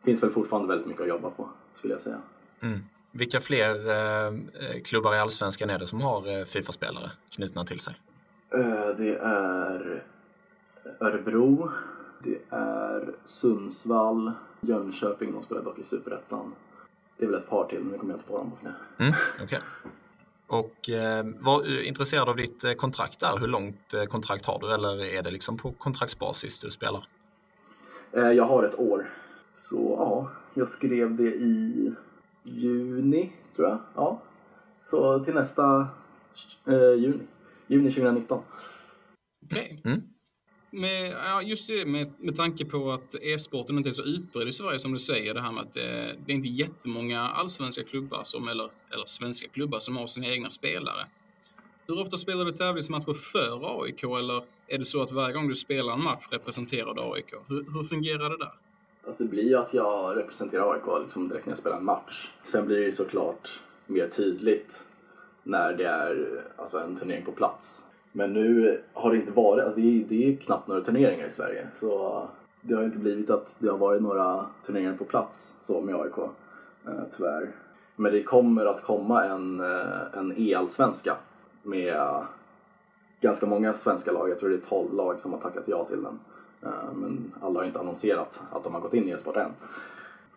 finns 0.04 0.24
väl 0.24 0.30
fortfarande 0.30 0.68
väldigt 0.68 0.88
mycket 0.88 1.02
att 1.02 1.08
jobba 1.08 1.30
på 1.30 1.50
skulle 1.74 1.94
jag 1.94 2.02
säga. 2.02 2.22
Mm. 2.62 2.80
Vilka 3.12 3.40
fler 3.40 3.90
eh, 3.90 4.34
klubbar 4.84 5.16
i 5.16 5.20
allsvenskan 5.20 5.70
är 5.70 5.80
det 5.80 5.88
som 5.88 6.02
har 6.02 6.40
eh, 6.40 6.46
Fifa-spelare 6.46 7.12
knutna 7.30 7.66
till 7.66 7.80
sig? 7.80 7.96
Det 8.98 9.18
är 9.22 10.04
Örebro, 11.00 11.72
det 12.24 12.38
är 12.50 13.14
Sundsvall, 13.26 14.32
Jönköping, 14.62 15.32
de 15.32 15.42
spelar 15.42 15.62
dock 15.62 15.80
i 15.80 15.84
Superettan. 15.84 16.56
Det 17.18 17.26
är 17.26 17.30
väl 17.30 17.40
ett 17.40 17.50
par 17.50 17.66
till, 17.66 17.80
men 17.80 17.92
nu 17.92 17.98
kommer 17.98 18.14
jag 18.14 18.18
inte 18.18 18.30
på 18.30 18.38
dem. 18.38 18.52
Mm, 18.98 19.14
okej. 19.44 19.60
Och 20.54 20.90
eh, 20.90 21.26
var 21.40 21.64
du 21.64 21.84
intresserad 21.84 22.30
av 22.30 22.36
ditt 22.36 22.64
eh, 22.64 22.74
kontrakt 22.74 23.20
där? 23.20 23.38
Hur 23.40 23.48
långt 23.48 23.94
eh, 23.94 24.04
kontrakt 24.04 24.46
har 24.46 24.60
du 24.60 24.74
eller 24.74 25.04
är 25.06 25.24
det 25.24 25.32
liksom 25.32 25.58
på 25.58 25.72
kontraktsbasis 25.72 26.60
du 26.60 26.72
spelar? 26.72 27.04
Eh, 28.12 28.32
Jag 28.32 28.44
har 28.46 28.64
ett 28.64 28.80
år. 28.80 29.10
Så 29.54 29.96
ja, 30.00 30.32
jag 30.54 30.68
skrev 30.68 31.16
det 31.16 31.34
i 31.36 31.94
juni, 32.44 33.32
tror 33.56 33.68
jag. 33.70 33.80
Ja. 33.96 34.22
Så 34.86 35.20
till 35.24 35.34
nästa 35.34 35.88
eh, 36.68 36.94
juni. 36.98 37.24
Juni 37.68 37.90
2019. 37.92 38.42
Okej. 39.46 39.82
Mm. 39.86 40.02
Med, 40.76 41.16
ja, 41.24 41.42
just 41.42 41.68
det, 41.68 41.86
med, 41.86 42.14
med 42.18 42.36
tanke 42.36 42.66
på 42.66 42.92
att 42.92 43.16
e-sporten 43.16 43.78
inte 43.78 43.90
är 43.90 43.92
så 43.92 44.04
utbredd 44.04 44.48
i 44.48 44.52
Sverige 44.52 44.80
som 44.80 44.94
du 44.94 45.00
säger, 45.00 45.34
det 45.34 45.42
här 45.42 45.52
med 45.52 45.64
att 45.64 45.74
det, 45.74 46.16
det 46.26 46.32
är 46.32 46.36
inte 46.36 46.48
jättemånga 46.48 47.22
allsvenska 47.22 47.84
klubbar 47.84 48.22
som, 48.24 48.48
eller, 48.48 48.70
eller 48.94 49.06
svenska 49.06 49.48
klubbar 49.48 49.80
som 49.80 49.98
har 49.98 50.08
sina 50.08 50.28
egna 50.28 50.50
spelare. 50.50 51.06
Hur 51.88 52.02
ofta 52.02 52.18
spelar 52.18 52.46
du 52.46 52.52
tävlingsmatcher 52.52 53.14
för 53.14 53.82
AIK 53.82 54.04
eller 54.04 54.44
är 54.68 54.78
det 54.78 54.86
så 54.86 55.02
att 55.02 55.12
varje 55.12 55.34
gång 55.34 55.48
du 55.48 55.56
spelar 55.56 55.94
en 55.94 56.04
match 56.04 56.28
representerar 56.32 56.94
du 56.94 57.02
AIK? 57.02 57.34
Hur, 57.48 57.66
hur 57.74 57.84
fungerar 57.84 58.30
det 58.30 58.38
där? 58.38 58.54
Alltså 59.08 59.24
det 59.24 59.30
blir 59.30 59.44
ju 59.44 59.56
att 59.56 59.74
jag 59.74 60.18
representerar 60.18 60.74
AIK 60.74 61.04
liksom 61.04 61.30
direkt 61.30 61.46
när 61.46 61.52
jag 61.52 61.58
spelar 61.58 61.78
en 61.78 61.86
match. 61.86 62.30
Sen 62.44 62.66
blir 62.66 62.78
det 62.78 62.86
ju 62.86 62.92
såklart 62.92 63.60
mer 63.88 64.08
tydligt 64.08 64.86
när 65.44 65.74
det 65.74 65.86
är 65.86 66.44
alltså, 66.56 66.80
en 66.80 66.96
turnering 66.96 67.26
på 67.26 67.32
plats. 67.32 67.84
Men 68.16 68.34
nu 68.34 68.82
har 68.94 69.12
det 69.12 69.18
inte 69.18 69.32
varit, 69.32 69.64
alltså, 69.64 69.80
det, 69.80 69.88
är, 69.88 70.06
det 70.06 70.34
är 70.34 70.36
knappt 70.36 70.68
några 70.68 70.82
turneringar 70.82 71.26
i 71.26 71.30
Sverige 71.30 71.68
så 71.74 72.24
det 72.62 72.76
har 72.76 72.84
inte 72.84 72.98
blivit 72.98 73.30
att 73.30 73.56
det 73.60 73.70
har 73.70 73.78
varit 73.78 74.02
några 74.02 74.46
turneringar 74.66 74.94
på 74.98 75.06
plats 75.06 75.54
så 75.60 75.82
med 75.82 75.96
AIK, 75.96 76.18
eh, 76.88 77.04
tyvärr. 77.18 77.52
Men 77.96 78.12
det 78.12 78.24
kommer 78.24 78.66
att 78.66 78.82
komma 78.84 79.24
en, 79.26 79.60
eh, 79.60 80.02
en 80.14 80.34
e-allsvenska 80.38 81.16
med 81.64 82.24
ganska 83.22 83.46
många 83.46 83.74
svenska 83.74 84.12
lag, 84.12 84.30
jag 84.30 84.40
tror 84.40 84.50
det 84.50 84.56
är 84.56 84.70
12 84.70 84.94
lag 84.94 85.20
som 85.20 85.34
har 85.34 85.40
tackat 85.40 85.64
ja 85.68 85.86
till 85.86 86.04
den. 86.04 86.20
Eh, 86.62 86.94
men 86.94 87.34
alla 87.42 87.60
har 87.60 87.66
inte 87.66 87.80
annonserat 87.80 88.42
att 88.52 88.64
de 88.64 88.74
har 88.74 88.82
gått 88.82 88.94
in 88.94 89.08
i 89.08 89.12
e-sport 89.12 89.36
än. 89.36 89.52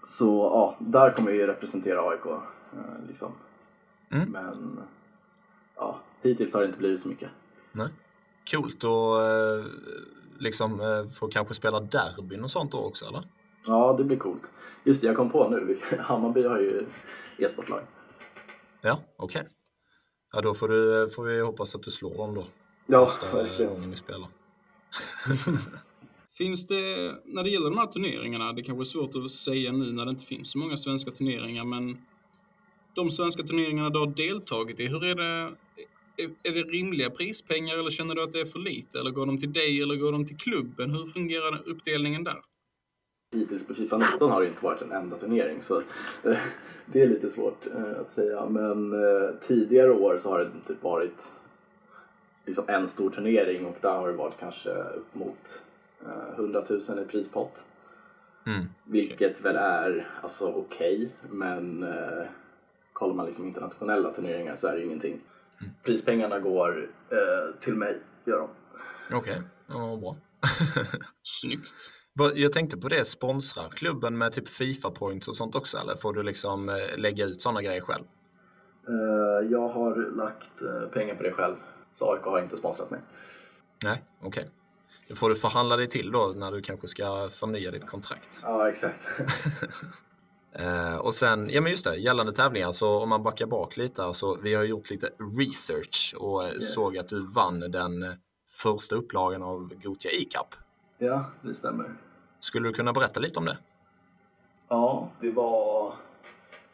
Så 0.02 0.26
ja, 0.52 0.76
där 0.78 1.11
kommer 1.11 1.33
vi 1.33 1.47
representera 1.47 2.00
AIK. 2.11 2.26
eh, 2.26 3.06
Liksom. 3.09 3.33
Mm. 4.11 4.30
Men 4.30 4.78
ja, 5.76 5.97
hittills 6.23 6.54
har 6.54 6.61
det 6.61 6.66
inte 6.66 6.78
blivit 6.78 7.00
så 7.00 7.09
mycket. 7.09 7.30
Nej. 7.76 7.88
Coolt 8.50 8.85
och 8.85 9.25
eh, 9.25 9.64
liksom 10.38 10.80
eh, 10.80 11.06
få 11.09 11.28
kanske 11.28 11.54
spela 11.54 11.80
derbyn 11.80 12.45
och 12.45 12.50
sånt 12.50 12.73
då 12.73 12.78
också 12.78 13.06
eller? 13.06 13.23
Ja, 13.66 13.95
det 13.99 14.04
blir 14.04 14.16
coolt. 14.16 14.42
Just 14.85 15.00
det, 15.00 15.06
jag 15.06 15.16
kom 15.16 15.30
på 15.30 15.49
nu. 15.49 15.78
Hammarby 15.99 16.42
har 16.42 16.59
ju 16.59 16.87
e-sportlag. 17.38 17.83
Ja, 18.80 19.00
okej. 19.16 19.47
Ja, 20.33 20.40
då 20.40 20.54
får, 20.54 20.68
du, 20.68 21.09
får 21.09 21.25
vi 21.25 21.40
hoppas 21.40 21.75
att 21.75 21.83
du 21.83 21.90
slår 21.90 22.16
dem 22.16 22.35
då. 22.35 22.45
Ja, 22.87 23.06
Första 23.06 23.37
verkligen. 23.37 23.73
gången 23.73 23.90
ni 23.90 23.97
spelar. 23.97 24.28
Finns 26.38 26.66
det, 26.66 27.14
när 27.25 27.42
det 27.42 27.50
gäller 27.50 27.71
de 27.71 27.78
här 27.78 27.87
turneringarna, 27.87 28.52
det 28.52 28.62
kanske 28.62 28.83
är 28.83 28.85
svårt 28.85 29.25
att 29.25 29.30
säga 29.30 29.73
nu 29.73 29.92
när 29.92 30.04
det 30.04 30.11
inte 30.11 30.25
finns 30.25 30.50
så 30.50 30.59
många 30.59 30.76
svenska 30.76 31.11
turneringar, 31.11 31.64
men 31.64 32.06
de 32.95 33.11
svenska 33.11 33.42
turneringarna 33.42 33.90
du 33.90 33.99
har 33.99 34.06
deltagit 34.06 34.80
i, 34.80 34.87
hur 34.87 35.04
är 35.04 35.14
det? 35.14 35.54
Är, 36.16 36.52
det 36.52 36.62
rimliga 36.62 37.11
prispengar 37.11 37.78
eller 37.78 37.90
känner 37.90 38.14
du 38.14 38.23
att 38.23 38.32
det 38.32 38.40
är 38.40 38.44
för 38.44 38.58
lite? 38.58 38.99
Eller 38.99 39.11
går 39.11 39.26
de 39.26 39.38
till 39.38 39.52
dig 39.52 39.82
eller 39.82 39.96
går 39.96 40.12
de 40.12 40.26
till 40.26 40.37
klubben? 40.37 40.90
Hur 40.90 41.06
fungerar 41.06 41.62
uppdelningen 41.66 42.25
där? 42.25 42.37
Hittills 43.35 43.66
på 43.66 43.75
Fifa 43.75 43.99
19 43.99 44.30
har 44.30 44.40
det 44.40 44.49
inte 44.49 44.64
varit 44.64 44.82
en 44.82 44.92
enda 44.92 45.16
turnering 45.16 45.62
så 45.62 45.78
eh, 46.25 46.38
det 46.87 47.02
är 47.02 47.08
lite 47.08 47.30
svårt 47.30 47.66
eh, 47.66 48.00
att 48.00 48.12
säga. 48.12 48.46
Men 48.49 48.92
eh, 48.92 49.30
tidigare 49.40 49.90
år 49.90 50.16
så 50.16 50.30
har 50.30 50.38
det 50.38 50.44
inte 50.44 50.75
varit 50.85 51.30
liksom 52.46 52.64
en 52.68 52.88
stor 52.88 53.11
turnering 53.11 53.66
och 53.66 53.76
där 53.80 53.94
har 53.94 54.08
det 54.08 54.16
varit 54.16 54.38
kanske 54.40 54.70
upp 54.70 55.14
mot 55.14 55.62
eh, 56.06 56.35
100 56.35 56.64
000 56.70 56.80
i 57.02 57.04
prispott. 57.04 57.64
Mm. 58.46 58.64
Vilket 58.85 59.40
väl 59.40 59.56
är 59.56 60.11
alltså 60.23 60.52
okej 60.52 61.08
men 61.30 61.82
eh, 61.82 62.26
kollar 62.92 63.14
man 63.14 63.26
liksom 63.26 63.46
internationella 63.46 64.12
turneringar 64.12 64.56
så 64.56 64.66
är 64.66 64.73
det 64.73 64.78
ju 64.78 64.87
ingenting. 64.87 65.20
Prispengarna 65.84 66.38
går 66.38 66.90
eh, 67.10 67.60
till 67.60 67.75
mig, 67.75 67.98
gör 68.25 68.38
de. 68.38 68.48
Okej, 69.16 69.42
ja, 69.66 69.78
vad 69.86 70.00
bra. 70.00 70.16
Snyggt. 71.22 71.92
Jag 72.34 72.52
tänkte 72.52 72.76
på 72.76 72.88
det, 72.88 73.04
sponsrar 73.04 73.68
klubben 73.68 74.18
med 74.18 74.32
typ 74.32 74.48
Fifa 74.48 74.90
points 74.90 75.28
och 75.28 75.36
sånt 75.36 75.54
också 75.54 75.78
eller 75.78 75.96
får 75.96 76.12
du 76.12 76.22
liksom 76.22 76.68
eh, 76.68 76.75
lägga 76.96 77.25
ut 77.25 77.42
sådana 77.42 77.62
grejer 77.62 77.80
själv? 77.80 78.04
Eh, 78.88 79.50
jag 79.50 79.68
har 79.68 80.16
lagt 80.16 80.62
eh, 80.62 80.88
pengar 80.88 81.14
på 81.14 81.22
det 81.22 81.32
själv 81.32 81.54
så 81.98 82.12
AIK 82.12 82.22
har 82.22 82.38
inte 82.38 82.56
sponsrat 82.56 82.90
mig. 82.90 83.00
Nej, 83.84 84.02
okej. 84.22 84.48
Då 85.08 85.14
får 85.14 85.28
du 85.28 85.36
förhandla 85.36 85.76
dig 85.76 85.88
till 85.88 86.12
då 86.12 86.32
när 86.36 86.52
du 86.52 86.62
kanske 86.62 86.88
ska 86.88 87.28
förnya 87.28 87.70
ditt 87.70 87.86
kontrakt. 87.86 88.40
Ja, 88.42 88.68
exakt. 88.68 89.06
Eh, 90.58 90.96
och 90.96 91.14
sen, 91.14 91.50
ja 91.50 91.60
men 91.60 91.70
just 91.70 91.84
det, 91.84 91.96
gällande 91.96 92.32
tävlingar, 92.32 92.72
så 92.72 93.02
om 93.02 93.08
man 93.08 93.22
backar 93.22 93.46
bak 93.46 93.76
lite, 93.76 94.04
alltså, 94.04 94.38
vi 94.42 94.54
har 94.54 94.64
gjort 94.64 94.90
lite 94.90 95.10
research 95.38 96.14
och 96.18 96.44
eh, 96.44 96.52
Yes. 96.54 96.72
såg 96.75 96.98
att 96.98 97.08
du 97.08 97.26
vann 97.34 97.60
den 97.60 98.04
första 98.52 98.96
upplagan 98.96 99.42
av 99.42 99.72
Gothia 99.82 100.10
E-cup. 100.10 100.54
ja, 100.98 101.25
det 101.42 101.54
stämmer. 101.54 101.94
Skulle 102.40 102.68
du 102.68 102.72
kunna 102.72 102.92
berätta 102.92 103.20
lite 103.20 103.38
om 103.38 103.44
det? 103.44 103.58
Ja, 104.68 105.08
det 105.20 105.30
var 105.30 105.92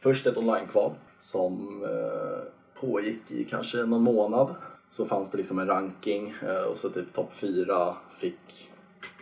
först 0.00 0.26
ett 0.26 0.36
online-kval 0.36 0.92
som 1.20 1.82
eh, 1.84 2.80
pågick 2.80 3.30
i 3.30 3.44
kanske 3.44 3.76
någon 3.76 4.02
månad. 4.02 4.54
Så 4.90 5.06
fanns 5.06 5.30
det 5.30 5.38
liksom 5.38 5.58
en 5.58 5.66
ranking 5.66 6.34
eh, 6.42 6.62
och 6.62 6.76
så 6.76 6.90
typ 6.90 7.14
topp 7.14 7.30
fyra 7.34 7.96
fick 8.18 8.70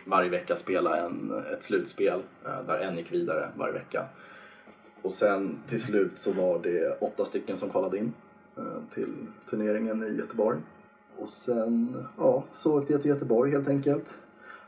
varje 0.05 0.29
vecka 0.29 0.55
spela 0.55 0.97
en, 0.97 1.43
ett 1.53 1.63
slutspel 1.63 2.21
eh, 2.45 2.61
där 2.67 2.77
en 2.79 2.97
gick 2.97 3.11
vidare 3.11 3.51
varje 3.57 3.73
vecka. 3.73 4.05
Och 5.01 5.11
sen 5.11 5.59
till 5.67 5.81
slut 5.81 6.19
så 6.19 6.31
var 6.31 6.59
det 6.59 6.97
åtta 7.01 7.25
stycken 7.25 7.57
som 7.57 7.69
kvalade 7.69 7.97
in 7.97 8.13
eh, 8.57 8.63
till 8.93 9.13
turneringen 9.49 10.03
i 10.03 10.17
Göteborg. 10.17 10.59
Och 11.17 11.29
sen, 11.29 12.05
ja, 12.17 12.43
så 12.53 12.77
åkte 12.77 12.93
jag 12.93 13.01
till 13.01 13.11
Göteborg 13.11 13.51
helt 13.51 13.67
enkelt. 13.67 14.15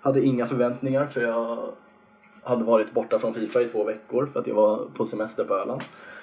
Hade 0.01 0.21
inga 0.21 0.45
förväntningar 0.45 1.07
för 1.07 1.21
jag 1.21 1.71
hade 2.43 2.63
varit 2.63 2.93
borta 2.93 3.19
från 3.19 3.33
Fifa 3.33 3.61
i 3.61 3.69
två 3.69 3.83
veckor 3.83 4.25
för 4.25 4.39
att 4.39 4.47
jag 4.47 4.55
var 4.55 4.85
på 4.97 5.05
semester 5.05 5.43
på 5.43 5.53
Öland. 5.53 5.81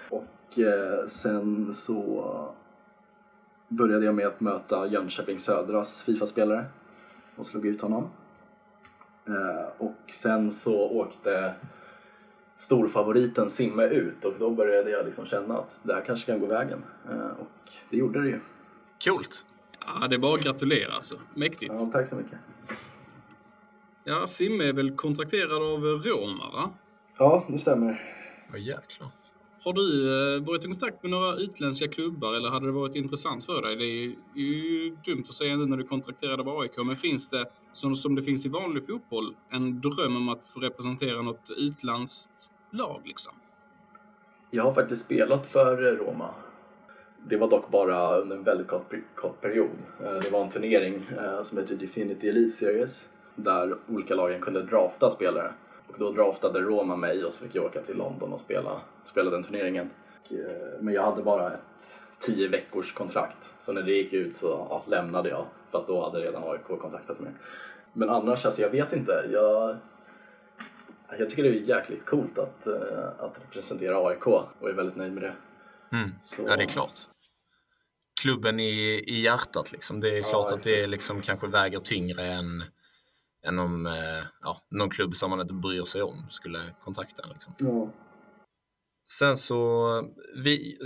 Och 0.09 0.59
eh, 0.59 1.07
sen 1.07 1.75
så 1.75 2.25
började 3.69 4.05
jag 4.05 4.15
med 4.15 4.27
att 4.27 4.41
möta 4.41 4.87
Jönköping 4.87 5.39
Södras 5.39 6.03
Fifa-spelare 6.03 6.65
och 7.37 7.47
slog 7.47 7.67
ut 7.67 7.81
honom. 7.81 8.11
Eh, 9.27 9.67
och 9.79 10.11
sen 10.11 10.53
så 10.53 10.91
åkte 10.91 11.55
storfavoriten 12.61 13.51
Simme 13.51 13.85
ut 13.85 14.25
och 14.25 14.35
då 14.39 14.51
började 14.51 14.91
jag 14.91 15.07
liksom 15.07 15.27
känna 15.27 15.59
att 15.59 15.81
det 15.83 15.95
här 15.95 16.05
kanske 16.07 16.27
kan 16.27 16.41
gå 16.41 16.47
vägen. 16.47 16.85
Eh, 17.09 17.31
och 17.41 17.71
det 17.91 17.97
gjorde 17.97 18.23
det 18.23 18.29
ju. 18.29 18.41
Coolt! 19.05 19.47
Ja, 19.87 20.09
det 20.09 20.17
är 20.17 20.19
bara 20.19 20.35
att 20.35 20.45
gratulera 20.45 20.93
alltså. 20.93 21.15
Mäktigt. 21.35 21.73
Ja, 21.77 21.91
tack 21.93 22.09
så 22.09 22.17
mycket. 22.17 22.39
Ja, 24.05 24.27
Simme 24.27 24.65
är 24.65 24.73
väl 24.73 24.97
kontrakterad 24.97 25.63
av 25.63 25.81
Roma, 25.83 26.51
va? 26.53 26.71
Ja, 27.19 27.47
det 27.49 27.59
stämmer. 27.59 28.17
Vad 28.51 28.61
jäklar. 28.61 29.09
Har 29.65 29.73
du 29.73 29.87
eh, 30.37 30.43
varit 30.43 30.65
i 30.65 30.67
kontakt 30.67 31.03
med 31.03 31.11
några 31.11 31.37
utländska 31.37 31.89
klubbar 31.89 32.35
eller 32.35 32.49
hade 32.49 32.67
det 32.67 32.73
varit 32.73 32.97
intressant 32.97 33.47
för 33.47 33.63
dig? 33.63 33.77
Det 33.77 33.85
är 34.41 34.45
ju 34.45 34.97
dumt 35.05 35.25
att 35.29 35.35
säga 35.35 35.57
nu 35.57 35.67
när 35.67 35.77
du 35.77 35.83
är 35.83 35.89
kontrakterad 35.89 36.41
av 36.41 36.61
AIK, 36.61 36.77
men 36.77 36.97
finns 36.97 37.31
det, 37.31 37.45
som, 37.73 37.97
som 37.97 38.15
det 38.15 38.23
finns 38.23 38.47
i 38.47 38.49
vanlig 38.49 38.87
fotboll, 38.87 39.37
en 39.51 39.81
dröm 39.81 40.17
om 40.17 40.29
att 40.29 40.47
få 40.47 40.61
representera 40.61 41.23
något 41.23 41.51
utländskt 41.57 42.51
lag 42.71 43.03
liksom? 43.05 43.33
Jag 44.51 44.65
har 44.65 44.73
faktiskt 44.73 45.05
spelat 45.05 45.47
för 45.47 45.77
Roma. 45.77 46.35
Det 47.29 47.37
var 47.37 47.51
dock 47.51 47.71
bara 47.71 48.17
under 48.17 48.37
en 48.37 48.45
väldigt 48.45 48.69
kort, 48.69 48.95
kort 49.15 49.41
period. 49.41 49.71
Eh, 50.01 50.13
det 50.13 50.31
var 50.31 50.45
en 50.45 50.51
turnering 50.51 51.07
eh, 51.19 51.43
som 51.43 51.59
heter 51.59 51.77
Definity 51.77 52.29
Elite 52.29 52.51
Series 52.57 53.05
där 53.35 53.77
olika 53.89 54.15
lagen 54.15 54.41
kunde 54.41 54.63
drafta 54.63 55.11
spelare. 55.11 55.53
Och 55.91 55.99
då 55.99 56.13
draftade 56.13 56.61
Roma 56.61 56.97
mig 56.97 57.25
och 57.25 57.33
så 57.33 57.45
fick 57.45 57.55
jag 57.55 57.65
åka 57.65 57.83
till 57.83 57.97
London 57.97 58.33
och 58.33 58.41
spela, 58.41 58.81
spela 59.05 59.31
den 59.31 59.43
turneringen. 59.43 59.91
Och, 60.25 60.33
eh, 60.33 60.81
Men 60.81 60.95
jag 60.95 61.03
hade 61.03 61.23
bara 61.23 61.53
ett 61.53 61.97
10 62.19 62.49
veckors 62.49 62.93
kontrakt. 62.95 63.37
Så 63.61 63.73
när 63.73 63.83
det 63.83 63.93
gick 63.93 64.13
ut 64.13 64.37
så 64.37 64.67
ja, 64.71 64.85
lämnade 64.87 65.29
jag 65.29 65.47
för 65.71 65.79
att 65.79 65.87
då 65.87 66.05
hade 66.05 66.21
redan 66.21 66.43
AIK 66.45 66.81
kontaktat 66.81 67.21
mig. 67.21 67.33
Men 67.93 68.11
annars, 68.11 68.47
alltså 68.47 68.63
jag 68.63 68.71
vet 68.71 68.93
inte. 68.93 69.29
Jag, 69.33 69.77
jag 71.19 71.31
tycker 71.31 71.43
det 71.43 71.49
är 71.49 71.53
jäkligt 71.53 72.07
coolt 72.07 72.39
att, 72.39 72.67
eh, 72.67 73.09
att 73.19 73.35
representera 73.43 74.09
AIK 74.09 74.27
och 74.27 74.69
är 74.69 74.73
väldigt 74.73 74.97
nöjd 74.97 75.13
med 75.13 75.23
det. 75.23 75.35
Mm. 75.97 76.11
Så, 76.25 76.43
Ja, 76.49 76.57
det 76.57 76.63
är 76.63 76.69
klart. 76.69 77.01
Klubben 78.23 78.61
i, 78.61 79.05
i 79.07 79.21
hjärtat 79.21 79.73
liksom. 79.73 80.01
Det 80.01 80.09
är 80.09 80.19
Ja, 80.19 80.25
klart 80.25 80.53
att 80.53 80.63
det 80.63 80.87
liksom 80.87 81.23
kanske 81.23 81.47
väger 81.47 81.79
tyngre 81.81 82.23
än, 82.27 82.65
än 83.43 83.59
om 83.59 83.87
eh, 83.87 84.25
ja, 84.41 84.57
någon 84.71 84.91
klubb 84.91 85.17
som 85.17 85.31
man 85.31 85.41
inte 85.41 85.55
bryr 85.55 85.85
sig 85.85 86.03
om 86.03 86.27
skulle 86.29 86.59
kontakta. 86.85 87.23
Liksom. 87.33 87.55
Ja. 87.59 87.93
Sen 89.11 89.37
så, 89.37 89.91
vi, 90.37 90.79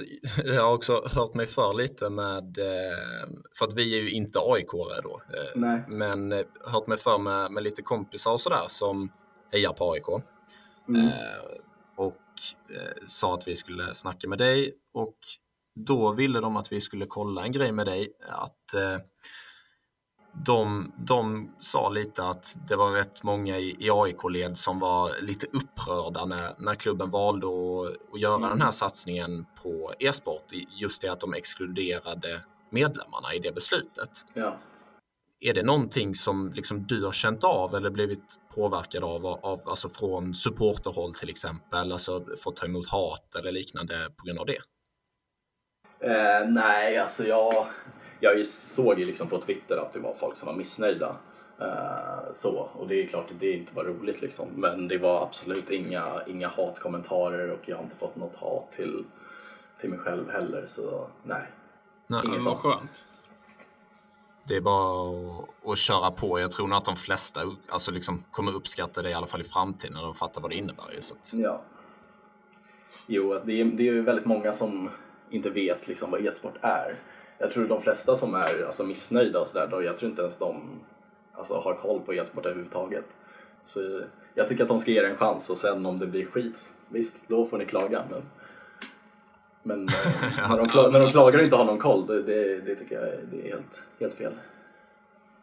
jag 0.45 0.63
har 0.63 0.75
också 0.75 1.09
hört 1.13 1.35
mig 1.35 1.47
för 1.47 1.75
lite 1.75 2.11
med, 2.11 2.59
eh, 2.59 3.29
för 3.59 3.67
att 3.67 3.75
vi 3.75 3.99
är 3.99 4.03
ju 4.03 4.11
inte 4.11 4.39
aik 4.39 4.71
då, 5.03 5.23
eh, 5.35 5.51
Nej. 5.55 5.85
men 5.89 6.33
eh, 6.33 6.47
hört 6.65 6.87
mig 6.87 6.99
för 6.99 7.19
med, 7.19 7.53
med 7.53 7.63
lite 7.63 7.83
kompisar 7.83 8.33
och 8.33 8.41
sådär 8.41 8.65
som 8.69 9.13
hejar 9.53 9.73
på 9.73 9.93
AIK. 9.93 10.09
Mm. 10.89 11.11
Och 11.97 12.21
sa 13.07 13.35
att 13.35 13.49
vi 13.49 13.57
skulle 13.57 13.95
snacka 13.95 14.29
med 14.29 14.39
dig 14.39 14.75
och 14.95 15.17
då 15.75 16.13
ville 16.13 16.41
de 16.41 16.57
att 16.57 16.73
vi 16.73 16.81
skulle 16.81 17.07
kolla 17.07 17.45
en 17.45 17.53
grej 17.53 17.73
med 17.73 17.87
dig. 17.87 18.13
Att 18.29 18.75
de, 20.35 20.93
de 20.97 21.51
sa 21.61 21.89
lite 21.89 22.25
att 22.25 22.59
det 22.69 22.77
var 22.77 22.91
rätt 22.93 23.23
många 23.23 23.59
i, 23.59 23.77
i 23.79 23.91
AIK-led 23.91 24.59
som 24.59 24.79
var 24.79 25.21
lite 25.21 25.47
upprörda 25.47 26.25
när, 26.25 26.55
när 26.59 26.75
klubben 26.75 27.11
valde 27.11 27.47
att, 27.47 28.13
att 28.15 28.21
göra 28.21 28.35
Mm. 28.37 28.49
den 28.49 28.63
här 28.63 28.71
satsningen 28.71 29.47
på 29.63 29.93
e-sport. 29.99 30.45
Just 30.69 31.03
det 31.03 31.09
att 31.09 31.21
de 31.21 31.35
exkluderade 31.35 32.41
medlemmarna 32.71 33.35
i 33.35 33.39
det 33.39 33.53
beslutet. 33.55 34.11
Ja. 34.35 34.59
Är 35.41 35.55
det 35.55 35.63
någonting 35.63 36.15
som 36.15 36.53
liksom 36.53 36.87
du 36.87 37.05
har 37.05 37.13
känt 37.13 37.45
av 37.45 37.75
eller 37.75 37.91
blivit 37.91 38.39
påverkad 38.55 39.05
av, 39.05 39.27
av 39.27 39.61
alltså 39.67 39.89
från 39.89 40.35
supporterhåll 40.35 41.15
till 41.15 41.29
exempel, 41.31 41.93
alltså 41.93 42.25
fått 42.45 42.57
ta 42.57 42.67
emot 42.67 42.87
hat 42.87 43.35
eller 43.39 43.53
liknande 43.53 43.95
på 44.17 44.25
grund 44.27 44.39
av 44.39 44.47
det? 44.47 44.59
Eh, 46.01 46.49
nej, 46.49 46.99
alltså 46.99 47.25
jag, 47.25 47.67
jag 48.21 48.47
såg 48.47 48.99
ju 48.99 49.05
liksom 49.05 49.29
på 49.29 49.41
Twitter 49.41 49.77
att 49.77 49.93
det 49.93 49.99
var 49.99 50.15
folk 50.15 50.37
som 50.37 50.47
var 50.47 50.55
missnöjda. 50.55 51.17
Eh, 51.61 52.35
så, 52.35 52.69
och 52.73 52.89
det 52.89 53.03
är 53.03 53.07
klart 53.07 53.31
att 53.31 53.41
det 53.41 53.53
inte 53.53 53.75
var 53.75 53.85
roligt 53.85 54.23
liksom. 54.23 54.49
Men 54.55 54.89
det 54.89 54.99
var 54.99 55.23
absolut 55.23 55.71
inga, 55.71 56.23
inga 56.27 56.49
hatkommentarer 56.49 57.51
och 57.51 57.69
jag 57.69 57.77
har 57.77 57.83
inte 57.83 57.97
fått 57.97 58.17
något 58.17 58.37
hat 58.37 58.73
till, 58.73 59.05
till 59.81 59.91
mig 59.91 59.99
själv 59.99 60.31
heller. 60.31 60.67
Så 60.69 61.07
nej. 61.23 61.43
Nej. 62.07 62.23
Inget 62.25 62.45
vad 62.45 62.57
skönt. 62.57 63.07
Det 64.47 64.57
är 64.57 64.61
bara 64.61 65.11
att, 65.11 65.69
att 65.69 65.79
köra 65.79 66.11
på. 66.11 66.41
Jag 66.41 66.53
tror 66.53 66.69
nog 66.69 66.79
att 66.79 66.85
de 66.85 66.97
flesta 66.97 67.41
alltså 67.69 67.91
liksom, 67.91 68.25
kommer 68.31 68.53
uppskatta 68.53 69.03
det 69.03 69.11
i 69.11 69.15
alla 69.15 69.27
fall 69.27 69.41
i 69.41 69.45
framtiden 69.45 69.95
när 69.95 70.03
de 70.03 70.15
fattar 70.15 70.41
vad 70.41 70.51
det 70.51 70.57
innebär. 70.57 70.93
ju, 70.95 71.03
Så 71.03 71.15
att, 71.15 71.33
Ja. 71.35 71.63
Jo, 73.07 73.41
det 73.45 73.61
är, 73.61 73.65
det 73.65 73.89
är 73.89 74.01
väldigt 74.01 74.27
många 74.27 74.53
som 74.53 74.91
inte 75.31 75.51
vet 75.51 75.89
liksom 75.89 76.11
vad 76.11 76.27
e-sport 76.27 76.55
är. 76.61 76.99
Jag 77.39 77.53
tror 77.53 77.67
de 77.67 77.83
flesta 77.83 78.15
som 78.17 78.35
är 78.35 78.65
alltså, 78.67 78.85
missnöjda 78.85 79.41
och 79.41 79.47
sådär, 79.47 79.83
jag 79.83 79.99
tror 79.99 80.11
inte 80.11 80.23
ens 80.23 80.39
de 80.39 80.81
alltså, 81.33 81.55
har 81.55 81.75
koll 81.75 82.01
på 82.01 82.15
e-sport 82.15 82.47
överhuvudtaget. 82.47 83.05
Så 83.65 84.03
jag 84.35 84.49
tycker 84.49 84.63
att 84.63 84.69
de 84.69 84.79
ska 84.79 84.91
ge 84.91 85.03
det 85.03 85.09
en 85.09 85.17
chans 85.17 85.51
och 85.51 85.59
sen 85.59 85.87
om 85.87 85.99
det 85.99 86.07
blir 86.07 86.27
skit, 86.27 86.71
visst, 86.89 87.17
då 87.29 87.47
får 87.47 87.59
ni 87.59 87.67
klaga. 87.67 88.05
Men, 88.11 88.23
men 89.63 89.79
eh, 90.39 90.51
när, 90.51 90.57
de 90.57 90.67
kla- 90.67 90.91
när 90.93 91.01
de 91.01 91.11
klagar 91.11 91.39
och 91.39 91.45
inte 91.45 91.57
har 91.57 91.65
någon 91.67 91.79
koll, 91.79 92.07
det, 92.07 92.23
det, 92.23 92.61
det 92.61 92.77
tycker 92.77 92.95
jag 92.95 93.09
är- 93.09 93.27
det 93.31 93.41
är 93.41 93.51
helt, 93.51 93.83
helt 94.01 94.15
fel. 94.15 94.33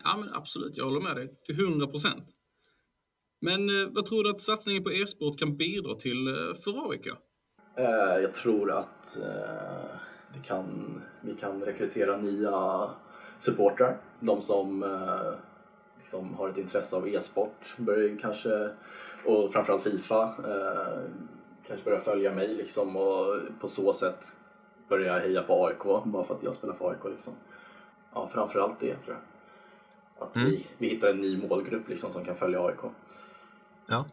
Ja, 0.04 0.18
men 0.18 0.30
absolut. 0.34 0.78
Jag 0.78 0.86
håller 0.86 1.02
med 1.02 1.16
dig 1.16 1.28
till 1.46 1.60
100 1.64 1.88
procent. 1.88 2.26
Men 3.42 3.70
eh, 3.70 3.88
vad 3.90 4.06
tror 4.06 4.24
du 4.24 4.30
att 4.30 4.42
satsningen 4.42 4.84
på 4.84 4.92
e-sport 4.92 5.40
kan 5.40 5.58
bidra 5.58 5.96
till 5.96 6.28
eh, 6.28 6.34
för 6.64 6.92
AIK? 6.92 7.08
Jag 8.22 8.34
tror 8.34 8.72
att 8.72 9.18
det 10.34 10.48
kan, 10.48 11.02
vi 11.22 11.36
kan 11.36 11.62
rekrytera 11.62 12.18
nya 12.18 12.90
supportrar. 13.40 13.98
De 14.20 14.42
som 14.42 14.84
eh, 14.84 15.34
liksom 16.00 16.34
har 16.34 16.50
ett 16.50 16.58
intresse 16.58 16.96
av 16.96 17.08
e-sport 17.08 17.76
börjar 17.78 18.18
kanske, 18.18 18.70
och 19.26 19.54
framförallt 19.54 19.84
Fifa, 19.84 20.24
eh, 20.24 21.02
kanske 21.68 21.86
börja 21.86 22.02
följa 22.02 22.34
mig 22.34 22.48
liksom 22.48 22.96
och 22.96 23.40
på 23.60 23.68
så 23.68 23.94
sätt 23.94 24.38
börja 24.88 25.20
heja 25.20 25.44
på 25.44 25.66
AIK 25.66 26.04
bara 26.06 26.24
för 26.24 26.36
att 26.36 26.44
jag 26.44 26.56
spelar 26.56 26.74
för 26.74 26.90
AIK. 26.90 27.06
Liksom. 27.06 27.34
Ja, 28.14 28.30
framförallt 28.34 28.80
det 28.80 28.96
tror 28.96 29.16
jag. 29.16 30.28
Att 30.28 30.38
vi, 30.38 30.68
vi 30.78 30.90
hittar 30.90 31.10
en 31.10 31.22
ny 31.22 31.48
målgrupp 31.48 31.90
liksom, 31.90 32.12
som 32.12 32.26
kan 32.26 32.36
följa 32.36 32.66
AIK. 32.66 32.80
ja. 33.88 34.06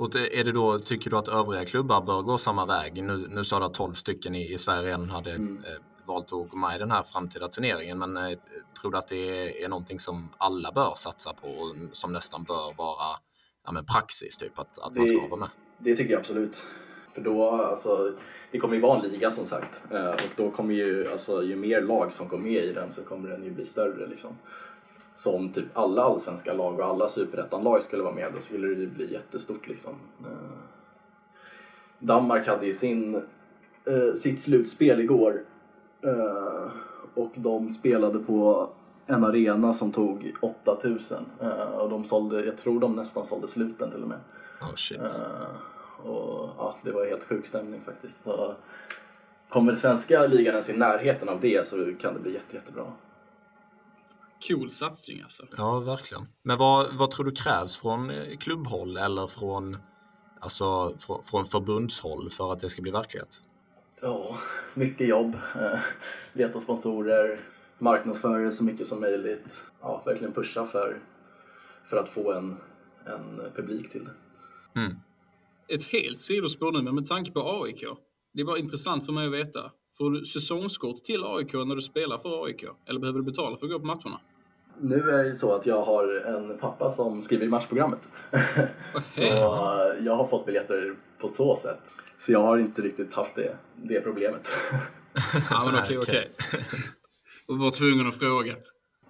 Och 0.00 0.10
det- 0.10 0.40
är 0.40 0.44
det 0.44 0.52
då, 0.52 0.78
tycker 0.78 1.10
du 1.10 1.16
att 1.16 1.28
övriga 1.28 1.64
klubbar 1.64 2.00
bör 2.00 2.22
gå 2.22 2.38
samma 2.38 2.66
väg? 2.66 3.02
Nu, 3.04 3.26
nu 3.30 3.44
sa 3.44 3.58
du 3.58 3.64
att 3.64 3.74
12 3.74 3.92
stycken 3.92 4.34
i, 4.34 4.52
i 4.52 4.58
Sverige 4.58 4.82
redan 4.88 5.10
hade 5.10 5.30
eh, 5.32 5.38
valt 6.04 6.32
att 6.32 6.50
gå 6.50 6.56
med 6.56 6.76
i 6.76 6.78
den 6.78 6.90
här 6.90 7.02
framtida 7.02 7.48
turneringen. 7.48 7.98
Men 7.98 8.16
eh, 8.16 8.38
tror 8.80 8.90
du 8.92 8.98
att 8.98 9.08
det 9.08 9.16
är, 9.16 9.64
är 9.64 9.68
någonting 9.68 9.98
som 9.98 10.28
alla 10.38 10.72
bör 10.72 10.92
satsa 10.96 11.32
på 11.32 11.48
och 11.48 11.74
som 11.92 12.12
nästan 12.12 12.42
bör 12.44 12.74
vara 12.76 13.16
ja, 13.64 13.72
men 13.72 13.84
praxis, 13.86 14.36
typ 14.36 14.58
att, 14.58 14.78
att 14.78 14.96
man 14.96 15.06
ska 15.06 15.20
Det- 15.20 15.28
vara 15.28 15.40
med? 15.40 15.48
Det 15.78 15.96
tycker 15.96 16.12
jag 16.12 16.20
absolut. 16.20 16.62
För 17.14 17.20
då, 17.20 17.50
alltså, 17.50 18.12
det 18.52 18.58
kommer 18.58 18.74
ju 18.74 18.80
vara 18.80 19.00
en 19.04 19.10
liga 19.10 19.30
som 19.30 19.46
sagt. 19.46 19.82
Eh, 19.90 20.10
Och 20.10 20.20
då 20.36 20.50
kommer 20.50 20.74
ju, 20.74 21.10
alltså, 21.12 21.42
ju 21.42 21.56
mer 21.56 21.80
lag 21.80 22.12
som 22.12 22.28
går 22.28 22.38
med 22.38 22.64
i 22.64 22.72
den 22.72 22.92
så 22.92 23.02
kommer 23.04 23.28
den 23.28 23.44
ju 23.44 23.50
bli 23.50 23.66
större 23.66 24.06
liksom. 24.06 24.30
Så 25.20 25.36
om 25.36 25.52
typ 25.52 25.64
alla 25.74 26.02
allsvenska 26.02 26.52
lag 26.52 26.78
och 26.78 26.84
alla 26.84 27.08
superettan-lag 27.08 27.82
skulle 27.82 28.02
vara 28.02 28.14
med 28.14 28.32
då 28.34 28.40
skulle 28.40 28.68
det 28.68 28.80
ju 28.80 28.86
bli 28.86 29.12
jättestort 29.12 29.68
liksom. 29.68 29.92
Eh, 30.20 30.58
Danmark 31.98 32.46
hade 32.46 32.66
ju 32.66 32.72
sin, 32.72 33.14
eh, 33.84 34.14
sitt 34.16 34.40
slutspel 34.40 35.00
igår. 35.00 35.42
Eh, 36.02 36.70
och 37.14 37.32
de 37.34 37.68
spelade 37.68 38.18
på 38.18 38.68
en 39.06 39.24
arena 39.24 39.72
som 39.72 39.92
tog 39.92 40.34
8000. 40.40 41.24
Eh, 41.40 41.50
och 41.50 41.90
de 41.90 42.04
sålde, 42.04 42.44
jag 42.44 42.58
tror 42.58 42.80
de 42.80 42.96
nästan 42.96 43.26
sålde 43.26 43.48
sluten 43.48 43.90
till 43.90 44.02
och 44.02 44.08
med. 44.08 44.20
Oh, 44.60 44.74
shit. 44.74 45.00
Eh, 45.00 46.06
och 46.06 46.48
ja, 46.58 46.76
det 46.82 46.92
var 46.92 47.06
helt 47.06 47.24
sjuk 47.24 47.46
stämning 47.46 47.80
faktiskt. 47.80 48.16
Och 48.24 48.54
kommer 49.48 49.76
svenska 49.76 50.26
ligan 50.26 50.52
ens 50.52 50.68
i 50.68 50.76
närheten 50.76 51.28
av 51.28 51.40
det 51.40 51.66
så 51.66 51.94
kan 52.00 52.14
det 52.14 52.20
bli 52.20 52.32
jätte, 52.32 52.56
jättebra. 52.56 52.84
Cool 54.48 54.70
satsning 54.70 55.22
alltså. 55.22 55.46
Ja, 55.56 55.78
verkligen. 55.80 56.26
Men 56.42 56.58
vad, 56.58 56.94
vad 56.94 57.10
tror 57.10 57.24
du 57.24 57.32
krävs 57.32 57.76
från 57.76 58.10
eh, 58.10 58.36
klubbhåll 58.38 58.96
eller 58.96 59.26
från, 59.26 59.76
alltså, 60.40 60.94
från, 60.98 61.22
från 61.24 61.44
förbundshåll 61.44 62.30
för 62.30 62.52
att 62.52 62.60
det 62.60 62.70
ska 62.70 62.82
bli 62.82 62.90
verklighet? 62.90 63.40
Ja, 64.00 64.38
mycket 64.74 65.08
jobb. 65.08 65.34
Eh, 65.34 65.78
leta 66.32 66.60
sponsorer, 66.60 67.40
marknadsföra 67.78 68.50
så 68.50 68.64
mycket 68.64 68.86
som 68.86 69.00
möjligt. 69.00 69.60
Ja, 69.80 70.02
verkligen 70.06 70.32
pusha 70.32 70.66
för, 70.66 71.00
för 71.84 71.96
att 71.96 72.08
få 72.08 72.32
en, 72.32 72.56
en 73.06 73.52
publik 73.56 73.90
till 73.90 74.04
det. 74.04 74.14
Ett 75.74 75.84
helt 75.84 76.18
sidospår 76.18 76.72
nu, 76.72 76.82
men 76.82 76.94
med 76.94 77.06
tanke 77.06 77.32
på 77.32 77.62
AIK. 77.62 77.84
Det 78.34 78.40
är 78.40 78.46
bara 78.46 78.58
intressant 78.58 79.06
för 79.06 79.12
mig 79.12 79.26
att 79.26 79.32
veta. 79.32 79.60
Får 79.98 80.10
du 80.10 80.24
säsongskort 80.24 80.96
till 80.96 81.24
AIK 81.24 81.52
när 81.52 81.74
du 81.74 81.82
spelar 81.82 82.18
för 82.18 82.44
AIK? 82.44 82.64
Eller 82.86 83.00
behöver 83.00 83.18
du 83.18 83.24
betala 83.24 83.56
för 83.56 83.66
att 83.66 83.72
gå 83.72 83.80
på 83.80 83.86
matcherna? 83.86 84.20
Nu 84.82 85.10
är 85.10 85.24
det 85.24 85.36
så 85.36 85.54
att 85.54 85.66
jag 85.66 85.82
har 85.84 86.24
en 86.26 86.58
pappa 86.58 86.92
som 86.92 87.22
skriver 87.22 87.46
i 87.46 87.48
matchprogrammet. 87.48 88.08
så 89.14 89.22
jag 90.00 90.16
har 90.16 90.26
fått 90.26 90.46
biljetter 90.46 90.94
på 91.20 91.28
så 91.28 91.56
sätt. 91.56 91.78
Så 92.18 92.32
jag 92.32 92.42
har 92.42 92.58
inte 92.58 92.82
riktigt 92.82 93.12
haft 93.14 93.34
det, 93.34 93.56
det 93.76 94.00
problemet. 94.00 94.52
Ja, 95.50 95.62
men 95.72 95.82
okej, 95.82 95.98
Okej. 95.98 96.30
Och 97.48 97.58
var 97.58 97.70
tvungen 97.70 98.08
att 98.08 98.14
fråga. 98.14 98.54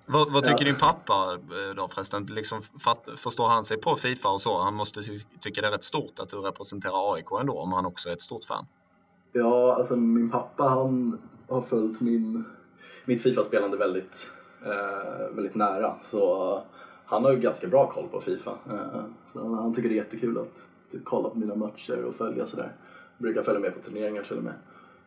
Vad, 0.07 0.33
vad 0.33 0.45
tycker 0.45 0.65
Ja. 0.67 0.73
din 0.73 0.81
pappa 0.81 1.33
eh, 1.35 1.75
då 1.77 1.89
förresten? 1.89 2.27
Liksom, 2.27 2.63
fatt, 2.63 3.09
förstår 3.17 3.49
han 3.49 3.65
sig 3.65 3.77
på 3.77 3.97
Fifa 3.97 4.29
och 4.29 4.43
så? 4.43 4.63
Han 4.63 4.75
måste 4.75 5.03
ty 5.03 5.21
tycka 5.41 5.61
det 5.61 5.67
är 5.67 5.73
rätt 5.73 5.85
stort 5.85 6.19
att 6.21 6.29
du 6.29 6.37
representerar 6.37 7.15
AIK 7.15 7.27
ändå 7.41 7.59
om 7.59 7.73
han 7.73 7.87
också 7.87 8.09
är 8.09 8.13
ett 8.13 8.23
stort 8.23 8.45
fan. 8.45 8.67
Ja, 9.33 9.75
alltså 9.75 9.97
min 9.97 10.31
pappa 10.31 10.69
han 10.69 11.19
har 11.49 11.63
följt 11.63 12.01
min, 12.01 12.45
mitt 13.05 13.23
Fifa-spelande 13.23 13.77
väldigt, 13.77 14.31
väldigt 15.31 15.55
nära. 15.55 15.95
Så 16.03 16.53
eh, 16.57 16.63
han 17.05 17.25
har 17.25 17.33
ju 17.33 17.39
ganska 17.39 17.67
bra 17.67 17.91
koll 17.91 18.09
på 18.09 18.21
Fifa. 18.21 18.51
Eh, 18.51 19.05
så 19.33 19.55
han, 19.55 19.75
tycker 19.75 19.89
det 19.89 19.95
är 19.95 19.97
jättekul 19.97 20.39
att 20.39 20.69
typ, 20.93 21.05
kolla 21.05 21.29
på 21.29 21.39
mina 21.39 21.55
matcher 21.55 22.05
och 22.05 22.15
följa 22.15 22.47
sådär. 22.47 22.73
Brukar 23.19 23.43
följa 23.43 23.61
med 23.61 23.75
på 23.75 23.81
turneringar 23.81 24.23
till 24.23 24.37
och 24.37 24.43
med. 24.43 24.55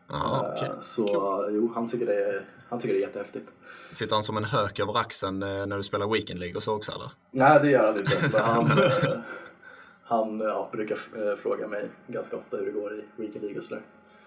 Jaha, 0.08 0.46
Eh, 0.46 0.52
okej. 0.52 0.70
Så 0.80 1.04
eh, 1.48 1.54
jo, 1.54 1.72
han 1.74 1.88
tycker, 1.88 2.06
det 2.06 2.24
är, 2.24 2.48
han 2.68 2.80
tycker 2.80 2.94
det 2.94 3.00
är 3.00 3.06
jättehäftigt. 3.06 3.50
Sitter 3.92 4.14
han 4.14 4.22
som 4.22 4.36
en 4.36 4.44
hök 4.44 4.80
över 4.80 4.98
axeln 4.98 5.42
eh, 5.42 5.66
när 5.66 5.76
du 5.76 5.82
spelar 5.82 6.08
Weekend 6.08 6.40
League 6.40 6.56
och 6.56 6.62
så 6.62 6.76
också 6.76 6.92
eller? 6.92 7.10
Nej, 7.30 7.60
det 7.62 7.70
gör 7.70 7.86
han 7.86 7.98
inte. 7.98 8.38
Han, 8.38 8.64
eh, 8.64 9.20
han 10.04 10.40
ja, 10.40 10.68
brukar 10.72 10.98
eh, 11.16 11.36
fråga 11.42 11.68
mig 11.68 11.88
ganska 12.06 12.36
ofta 12.36 12.56
hur 12.56 12.66
det 12.66 12.72
går 12.72 12.94
i 12.94 13.04
Weekend 13.16 13.44
League 13.44 13.58
och 13.58 13.64
sådär. 13.64 13.82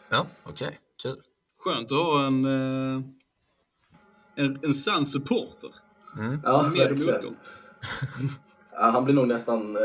Ja, 0.10 0.26
okej. 0.44 0.80
Kul. 1.04 1.22
Skönt 1.60 1.92
att 1.92 1.98
ha 1.98 2.26
en, 2.26 2.46
eh, 2.46 3.02
en, 4.38 4.60
en 4.63 4.73
sann 4.73 5.06
supporter. 5.06 5.69
Ja, 6.43 6.62
Med 6.62 6.62
och 6.62 6.78
verkligen. 6.80 7.13
motgång. 7.13 7.36
Ja, 8.71 8.89
Han 8.89 9.04
blir 9.06 9.15
nog 9.15 9.28
nästan 9.28 9.76
eh, 9.76 9.82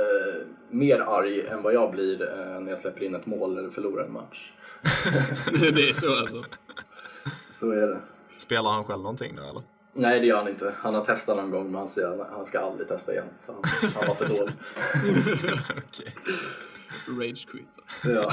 mer 0.70 1.00
arg 1.00 1.46
än 1.46 1.62
vad 1.62 1.74
jag 1.74 1.90
blir 1.90 2.22
eh, 2.22 2.60
när 2.60 2.70
jag 2.70 2.78
släpper 2.78 3.02
in 3.02 3.14
ett 3.14 3.26
mål 3.26 3.58
eller 3.58 3.70
förlorar 3.70 4.04
en 4.04 4.12
match. 4.12 4.52
det 5.74 5.88
är 5.88 5.92
så 5.92 6.10
alltså. 6.10 6.44
Så 7.54 7.70
är 7.70 7.86
det. 7.86 8.00
Spelar 8.38 8.70
han 8.70 8.84
själv 8.84 9.02
någonting 9.02 9.34
nu 9.34 9.42
eller? 9.42 9.62
Nej, 9.94 10.20
det 10.20 10.26
gör 10.26 10.36
han 10.36 10.48
inte. 10.48 10.74
Han 10.78 10.94
har 10.94 11.04
testat 11.04 11.36
någon 11.36 11.50
gång 11.50 11.64
men 11.66 11.74
han 11.74 11.88
säger 11.88 12.20
att 12.22 12.30
han 12.30 12.46
ska 12.46 12.60
aldrig 12.60 12.88
testa 12.88 13.12
igen. 13.12 13.26
Han, 13.46 13.54
han 13.94 14.08
var 14.08 14.14
för 14.14 14.28
dålig. 14.28 14.54
Okej. 15.88 16.14
Rage 17.08 17.46
quitter. 17.50 17.84
Ja. 18.04 18.32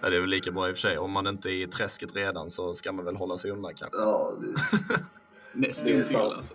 Ja, 0.00 0.10
det 0.10 0.16
är 0.16 0.20
väl 0.20 0.30
lika 0.30 0.50
bra 0.50 0.68
i 0.68 0.72
och 0.72 0.76
för 0.76 0.80
sig. 0.88 0.98
Om 0.98 1.12
man 1.12 1.26
inte 1.26 1.48
är 1.48 1.62
i 1.62 1.66
träsket 1.66 2.16
redan 2.16 2.50
så 2.50 2.74
ska 2.74 2.92
man 2.92 3.04
väl 3.04 3.16
hålla 3.16 3.38
sig 3.38 3.50
undan 3.50 3.74
kanske. 3.74 3.98
Ja, 3.98 4.32
det, 4.40 4.54
Nästan 5.56 5.92
Det 5.92 5.98
är 5.98 6.02
till 6.02 6.12
sant. 6.14 6.34
alltså. 6.36 6.54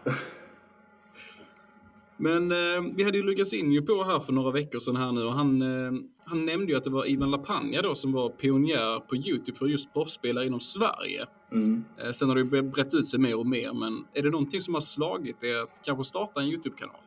Men 2.18 2.52
eh, 2.52 2.58
vi 2.96 3.04
hade 3.04 3.18
ju 3.18 3.24
Lukas 3.24 3.54
Injo 3.54 3.86
på 3.86 4.04
här 4.04 4.20
för 4.20 4.34
några 4.34 4.52
veckor 4.52 4.80
sedan 4.80 4.96
här 4.96 5.12
nu 5.12 5.24
och 5.24 5.34
han, 5.34 5.62
eh, 5.62 6.02
han 6.26 6.46
nämnde 6.46 6.72
ju 6.72 6.78
att 6.78 6.84
det 6.84 6.90
var 6.90 7.10
Ivan 7.10 7.32
Lapagna 7.32 7.82
då 7.82 7.96
som 7.96 8.12
var 8.12 8.30
pionjär 8.30 9.00
på 9.00 9.16
Youtube 9.16 9.58
för 9.58 9.66
just 9.66 9.94
proffsspelare 9.94 10.46
inom 10.46 10.60
Sverige. 10.60 11.26
mm. 11.52 11.84
Eh, 11.98 12.12
sen 12.12 12.30
har 12.30 12.36
det 12.36 12.42
ju 12.42 12.62
brett 12.62 12.94
ut 12.94 13.08
sig 13.08 13.20
mer 13.20 13.38
och 13.38 13.48
mer, 13.48 13.74
men 13.74 14.06
är 14.14 14.24
det 14.24 14.30
någonting 14.30 14.62
som 14.62 14.74
har 14.74 14.82
slagit 14.82 15.44
er 15.44 15.58
att 15.58 15.82
kanske 15.86 16.04
starta 16.04 16.42
en 16.42 16.48
Youtube-kanal? 16.48 17.02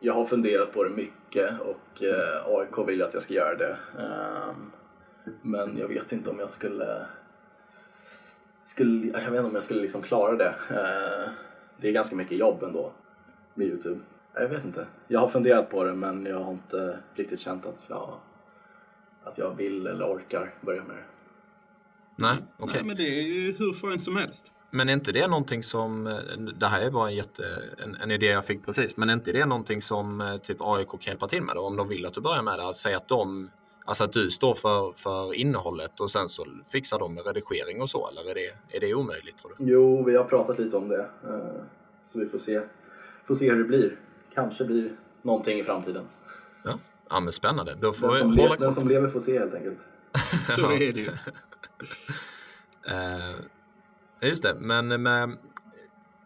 Jag 0.00 0.14
har 0.14 0.24
funderat 0.24 0.72
på 0.72 0.84
det 0.84 0.90
mycket 0.90 1.60
och 1.60 2.02
eh, 2.02 2.46
AIK 2.46 2.88
vill 2.88 3.02
att 3.02 3.12
jag 3.12 3.22
ska 3.22 3.34
göra 3.34 3.56
det. 3.56 3.78
Ehm, 3.98 4.70
men 5.42 5.78
jag 5.78 5.88
vet 5.88 6.12
inte 6.12 6.30
om 6.30 6.38
jag 6.38 6.50
skulle... 6.50 7.06
skulle 8.68 9.06
jag 9.06 9.18
vet 9.18 9.26
inte 9.26 9.40
om 9.40 9.54
jag 9.54 9.62
skulle 9.62 9.82
liksom 9.82 10.02
klara 10.02 10.36
det. 10.36 10.54
Eh, 10.70 11.30
det 11.80 11.88
är 11.88 11.92
ganska 11.92 12.16
mycket 12.16 12.38
jobb 12.38 12.62
ändå 12.62 12.92
med 13.54 13.66
Youtube. 13.66 14.00
Jag 14.34 14.48
vet 14.48 14.64
inte. 14.64 14.86
Jag 15.08 15.20
har 15.20 15.28
funderat 15.28 15.70
på 15.70 15.84
det 15.84 15.94
men 15.94 16.26
jag 16.26 16.40
har 16.40 16.52
inte 16.52 16.98
riktigt 17.14 17.40
känt 17.40 17.66
att 17.66 17.86
jag, 17.88 18.14
att 19.24 19.38
jag 19.38 19.54
vill 19.56 19.86
eller 19.86 20.04
orkar 20.04 20.54
börja 20.60 20.84
med 20.84 20.96
det. 20.96 21.02
Nej, 22.16 22.36
okej. 22.58 22.74
Nej, 22.76 22.84
men 22.84 22.96
det 22.96 23.02
är 23.02 23.22
ju 23.22 23.52
hur 23.52 23.72
fint 23.72 24.02
som 24.02 24.16
helst. 24.16 24.52
Men 24.70 24.88
är 24.88 24.92
inte 24.92 25.12
det 25.12 25.26
någonting 25.26 25.62
som, 25.62 26.04
det 26.58 26.66
här 26.66 26.80
är 26.80 26.90
bara 26.90 27.08
en, 27.08 27.14
jätte, 27.14 27.42
en, 27.84 27.94
en 27.94 28.10
idé 28.10 28.26
jag 28.26 28.46
fick 28.46 28.66
precis, 28.66 28.96
men 28.96 29.10
är 29.10 29.14
inte 29.14 29.32
det 29.32 29.46
någonting 29.46 29.82
som 29.82 30.20
eh, 30.20 30.36
typ 30.36 30.56
AIK 30.60 30.88
kan 30.88 31.00
hjälpa 31.00 31.28
till 31.28 31.42
med 31.42 31.54
då? 31.54 31.60
Om 31.60 31.76
de 31.76 31.88
vill 31.88 32.06
att 32.06 32.14
du 32.14 32.20
börjar 32.20 32.42
med 32.42 32.58
det, 32.58 32.68
att 32.68 32.76
säga 32.76 32.96
att 32.96 33.08
de, 33.08 33.50
alltså 33.88 34.04
att 34.04 34.12
du 34.12 34.30
står 34.30 34.54
för, 34.54 34.92
för 34.92 35.34
innehållet 35.34 36.00
och 36.00 36.10
sen 36.10 36.28
så 36.28 36.46
fixar 36.72 36.98
de 36.98 37.14
med 37.14 37.26
redigering 37.26 37.82
och 37.82 37.90
så, 37.90 38.08
eller 38.10 38.30
är 38.30 38.34
det, 38.34 38.76
är 38.76 38.80
det 38.80 38.94
omöjligt 38.94 39.38
tror 39.38 39.52
du? 39.58 39.64
Jo, 39.72 40.04
vi 40.04 40.16
har 40.16 40.24
pratat 40.24 40.58
lite 40.58 40.76
om 40.76 40.88
det. 40.88 41.00
eh, 41.24 41.62
Så 42.06 42.18
vi 42.18 42.26
får 42.26 42.38
se, 42.38 42.60
får 43.26 43.34
se 43.34 43.50
hur 43.50 43.58
det 43.58 43.64
blir. 43.64 43.96
Kanske 44.34 44.64
blir 44.64 44.96
någonting 45.22 45.58
i 45.60 45.64
framtiden. 45.64 46.04
Ja, 46.64 46.78
ja 47.10 47.20
men 47.20 47.32
spännande. 47.32 47.74
Då 47.80 47.92
får 47.92 48.08
Den 48.08 48.18
som, 48.18 48.36
hålla 48.38 48.54
le- 48.54 48.60
den 48.60 48.72
som 48.72 48.88
lever 48.88 49.08
får 49.08 49.20
se 49.20 49.38
helt 49.38 49.54
enkelt. 49.54 49.78
Så 50.42 50.72
är 50.72 50.92
det 50.92 51.00
ju. 51.00 51.10
Eh, 52.90 53.34
just 54.28 54.42
det, 54.42 54.54
men 54.60 55.02
med 55.02 55.36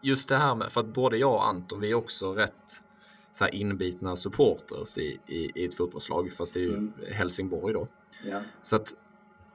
just 0.01 0.29
det 0.29 0.35
här 0.35 0.55
med, 0.55 0.71
för 0.71 0.81
att 0.81 0.87
både 0.87 1.17
jag 1.17 1.33
och 1.33 1.47
Anton, 1.47 1.79
vi 1.79 1.91
är 1.91 1.95
också 1.95 2.33
rätt 2.33 2.83
så 3.33 3.43
här 3.43 3.55
inbitna 3.55 4.15
supporters 4.15 4.97
i, 4.97 5.19
i, 5.27 5.51
i 5.55 5.65
ett 5.65 5.75
fotbollslag, 5.77 6.31
fast 6.33 6.53
det 6.53 6.59
är 6.59 6.61
ju 6.61 6.73
Mm. 6.73 6.93
Helsingborg 7.11 7.73
då. 7.73 7.87
Ja. 8.25 8.41
Så 8.61 8.75
att, 8.75 8.93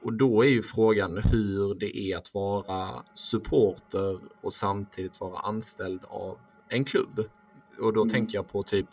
och 0.01 0.13
då 0.13 0.43
är 0.45 0.49
ju 0.49 0.61
frågan 0.63 1.17
hur 1.17 1.75
det 1.75 1.97
är 1.97 2.17
att 2.17 2.33
vara 2.33 3.03
supporter 3.13 4.19
och 4.41 4.53
samtidigt 4.53 5.19
vara 5.19 5.39
anställd 5.39 6.01
av 6.07 6.37
en 6.67 6.85
klubb. 6.85 7.23
Och 7.79 7.93
då 7.93 8.01
Mm. 8.01 8.09
tänker 8.13 8.37
jag 8.37 8.51
på 8.51 8.63
typ, 8.63 8.87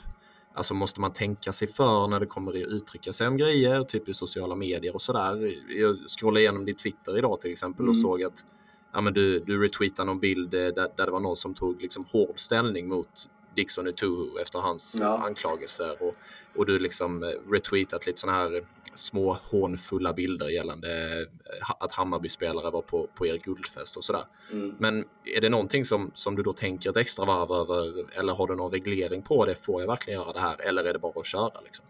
alltså 0.54 0.74
måste 0.74 1.00
man 1.00 1.12
tänka 1.12 1.52
sig 1.52 1.68
för 1.68 2.06
när 2.08 2.20
det 2.20 2.26
kommer 2.26 2.50
att 2.50 2.56
uttrycka 2.68 3.12
sig 3.12 3.28
om 3.28 3.36
grejer, 3.36 3.82
typ 3.84 4.08
i 4.08 4.14
sociala 4.14 4.54
medier 4.54 4.94
och 4.94 5.02
sådär. 5.02 5.54
Jag 5.80 5.96
scrollade 6.18 6.40
igenom 6.40 6.64
din 6.64 6.76
Twitter 6.76 7.18
idag 7.18 7.40
till 7.40 7.52
exempel 7.52 7.82
och 7.88 7.94
Mm. 7.94 8.02
såg 8.02 8.22
att 8.22 8.46
ja, 8.92 9.00
men 9.00 9.14
du, 9.14 9.40
du 9.40 9.62
retweetade 9.62 10.06
någon 10.06 10.20
bild 10.20 10.54
eh, 10.54 10.60
där, 10.60 10.88
där 10.96 11.06
det 11.06 11.12
var 11.12 11.20
någon 11.20 11.36
som 11.36 11.54
tog 11.54 11.82
liksom 11.82 12.04
hård 12.12 12.38
ställning 12.40 12.88
mot 12.88 13.28
Dixon 13.56 13.86
Utuhu 13.86 14.38
efter 14.42 14.58
hans 14.58 14.96
Ja. 15.00 15.18
anklagelser 15.18 16.02
och, 16.02 16.14
och 16.56 16.66
du 16.66 16.78
liksom 16.78 17.22
eh, 17.22 17.28
retweetat 17.50 18.06
lite 18.06 18.20
sådana 18.20 18.38
här 18.38 18.62
små 18.94 19.32
hånfulla 19.50 20.12
bilder 20.12 20.48
gällande 20.48 21.20
eh, 21.20 21.70
att 21.78 21.92
Hammarby-spelare 21.92 22.70
var 22.70 22.82
på, 22.82 23.08
på 23.14 23.26
Erik 23.26 23.44
Guldfest 23.44 23.96
och 23.96 24.04
sådär. 24.04 24.24
Mm. 24.52 24.74
Men 24.78 25.04
är 25.36 25.40
det 25.40 25.48
någonting 25.48 25.84
som, 25.84 26.10
som 26.14 26.36
du 26.36 26.42
då 26.42 26.52
tänker 26.52 26.90
ett 26.90 26.96
extra 26.96 27.24
varv 27.24 27.50
över 27.52 28.04
eller 28.18 28.34
har 28.34 28.46
du 28.46 28.56
någon 28.56 28.72
reglering 28.72 29.22
på 29.22 29.44
det? 29.44 29.54
Får 29.54 29.80
jag 29.82 29.88
verkligen 29.88 30.20
göra 30.20 30.32
det 30.32 30.40
här 30.40 30.60
eller 30.60 30.84
är 30.84 30.92
det 30.92 30.98
bara 30.98 31.12
att 31.20 31.26
köra? 31.26 31.60
Liksom? 31.64 31.86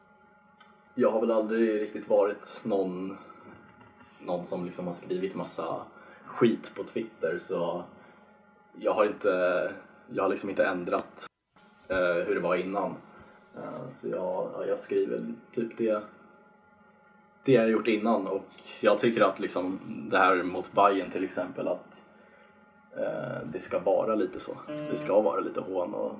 Jag 0.94 1.10
har 1.10 1.20
väl 1.20 1.30
aldrig 1.30 1.80
riktigt 1.80 2.08
varit 2.08 2.60
någon, 2.62 3.16
någon 4.20 4.44
som 4.44 4.64
liksom 4.66 4.86
har 4.86 4.94
skrivit 4.94 5.34
massa 5.34 5.82
skit 6.26 6.74
på 6.74 6.84
Twitter 6.84 7.40
så 7.48 7.84
jag 8.78 8.94
har 8.94 9.04
inte, 9.04 9.28
jag 10.10 10.22
har 10.22 10.30
liksom 10.30 10.50
inte 10.50 10.64
ändrat 10.64 11.25
hur 11.94 12.34
det 12.34 12.40
var 12.40 12.56
innan. 12.56 12.94
Eh, 13.56 13.90
så 13.90 14.08
jag, 14.08 14.50
ja, 14.54 14.64
jag 14.68 14.78
skriver 14.78 15.24
typ 15.54 15.78
det, 15.78 16.02
det 17.44 17.52
jag 17.52 17.70
gjort 17.70 17.86
innan 17.88 18.26
och 18.26 18.46
jag 18.80 18.98
tycker 18.98 19.20
att 19.20 19.40
liksom 19.40 19.80
det 20.10 20.18
här 20.18 20.42
mot 20.42 20.72
Bayern 20.72 21.10
till 21.10 21.24
exempel 21.24 21.68
att 21.68 22.02
eh, 22.96 23.46
det 23.52 23.60
ska 23.60 23.78
vara 23.78 24.14
lite 24.14 24.40
så. 24.40 24.56
Det 24.90 24.96
ska 24.96 25.20
vara 25.20 25.40
lite 25.40 25.60
hån 25.60 25.94
och, 25.94 26.14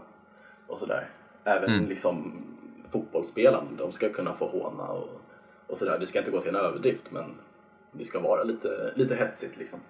och 0.66 0.78
sådär. 0.78 1.08
Även 1.44 1.70
Mm. 1.70 1.88
liksom 1.88 2.32
fotbollsspelarna, 2.90 3.68
de 3.78 3.92
ska 3.92 4.08
kunna 4.08 4.34
få 4.34 4.46
håna 4.48 4.88
och, 4.88 5.08
och 5.66 5.78
sådär. 5.78 5.98
Det 5.98 6.06
ska 6.06 6.18
inte 6.18 6.30
gå 6.30 6.40
till 6.40 6.48
en 6.48 6.56
överdrift 6.56 7.10
men 7.10 7.24
det 7.92 8.04
ska 8.04 8.20
vara 8.20 8.42
lite, 8.42 8.92
lite 8.96 9.14
hetsigt 9.14 9.56
liksom. 9.56 9.80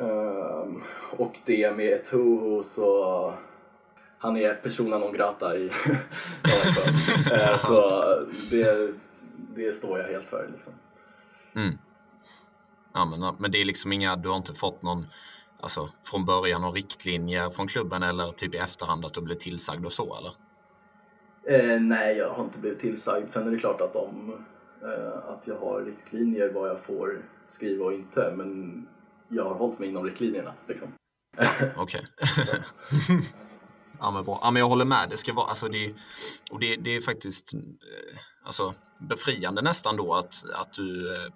Ehm, 0.00 0.82
och 1.16 1.38
det 1.44 1.76
med 1.76 2.06
Toho 2.06 2.62
så 2.62 3.32
han 4.26 4.36
är 4.36 4.54
persona 4.54 4.98
non 4.98 5.12
grata 5.12 5.56
i. 5.56 5.70
Eh, 7.32 7.58
Så 7.58 8.04
det, 8.50 8.94
det 9.56 9.72
står 9.72 9.98
jag 9.98 10.08
helt 10.08 10.26
för 10.28 10.48
liksom. 10.52 10.72
Mm. 11.54 11.78
Ja, 12.94 13.04
men, 13.04 13.34
men 13.38 13.50
det 13.50 13.60
är 13.60 13.64
liksom 13.64 13.92
inga, 13.92 14.16
du 14.16 14.28
har 14.28 14.36
inte 14.36 14.54
fått 14.54 14.82
någon, 14.82 15.06
alltså 15.60 15.88
från 16.10 16.24
början 16.24 16.60
någon 16.60 16.74
riktlinje 16.74 17.50
från 17.50 17.68
klubben 17.68 18.02
eller 18.02 18.30
typ 18.30 18.54
i 18.54 18.58
efterhand 18.58 19.04
att 19.04 19.14
du 19.14 19.20
blev 19.20 19.34
tillsagd 19.34 19.84
och 19.84 19.92
så 19.92 20.16
eller? 20.16 20.32
Eh, 21.54 21.80
nej, 21.80 22.16
jag 22.16 22.30
har 22.30 22.44
inte 22.44 22.58
blivit 22.58 22.80
tillsagd. 22.80 23.30
Sen 23.30 23.46
är 23.46 23.50
det 23.50 23.58
klart 23.58 23.80
att, 23.80 23.92
de, 23.92 24.32
eh, 24.82 25.28
att 25.28 25.42
jag 25.44 25.56
har 25.58 25.80
riktlinjer 25.80 26.52
vad 26.52 26.68
jag 26.68 26.80
får 26.80 27.22
skriva 27.50 27.84
och 27.84 27.92
inte. 27.92 28.32
Men 28.36 28.88
jag 29.28 29.44
har 29.44 29.54
hållit 29.54 29.78
mig 29.78 29.88
inom 29.88 30.04
riktlinjerna. 30.04 30.52
Liksom. 30.66 30.88
Okej. 31.76 32.06
ja 34.00 34.10
men 34.10 34.24
bra. 34.24 34.38
Ja 34.42 34.50
men 34.50 34.60
jag 34.60 34.68
håller 34.68 34.84
med. 34.84 35.06
Det 35.10 35.16
ska 35.16 35.32
vara, 35.32 35.46
alltså 35.46 35.68
det, 35.68 35.94
och 36.50 36.60
det, 36.60 36.76
det 36.76 36.96
är 36.96 37.00
faktiskt 37.00 37.54
eh, 37.54 38.18
alltså, 38.44 38.74
befriande 38.98 39.62
nästan 39.62 39.96
då 39.96 40.14
att, 40.14 40.44
att 40.54 40.72
du 40.72 41.14
eh, 41.14 41.32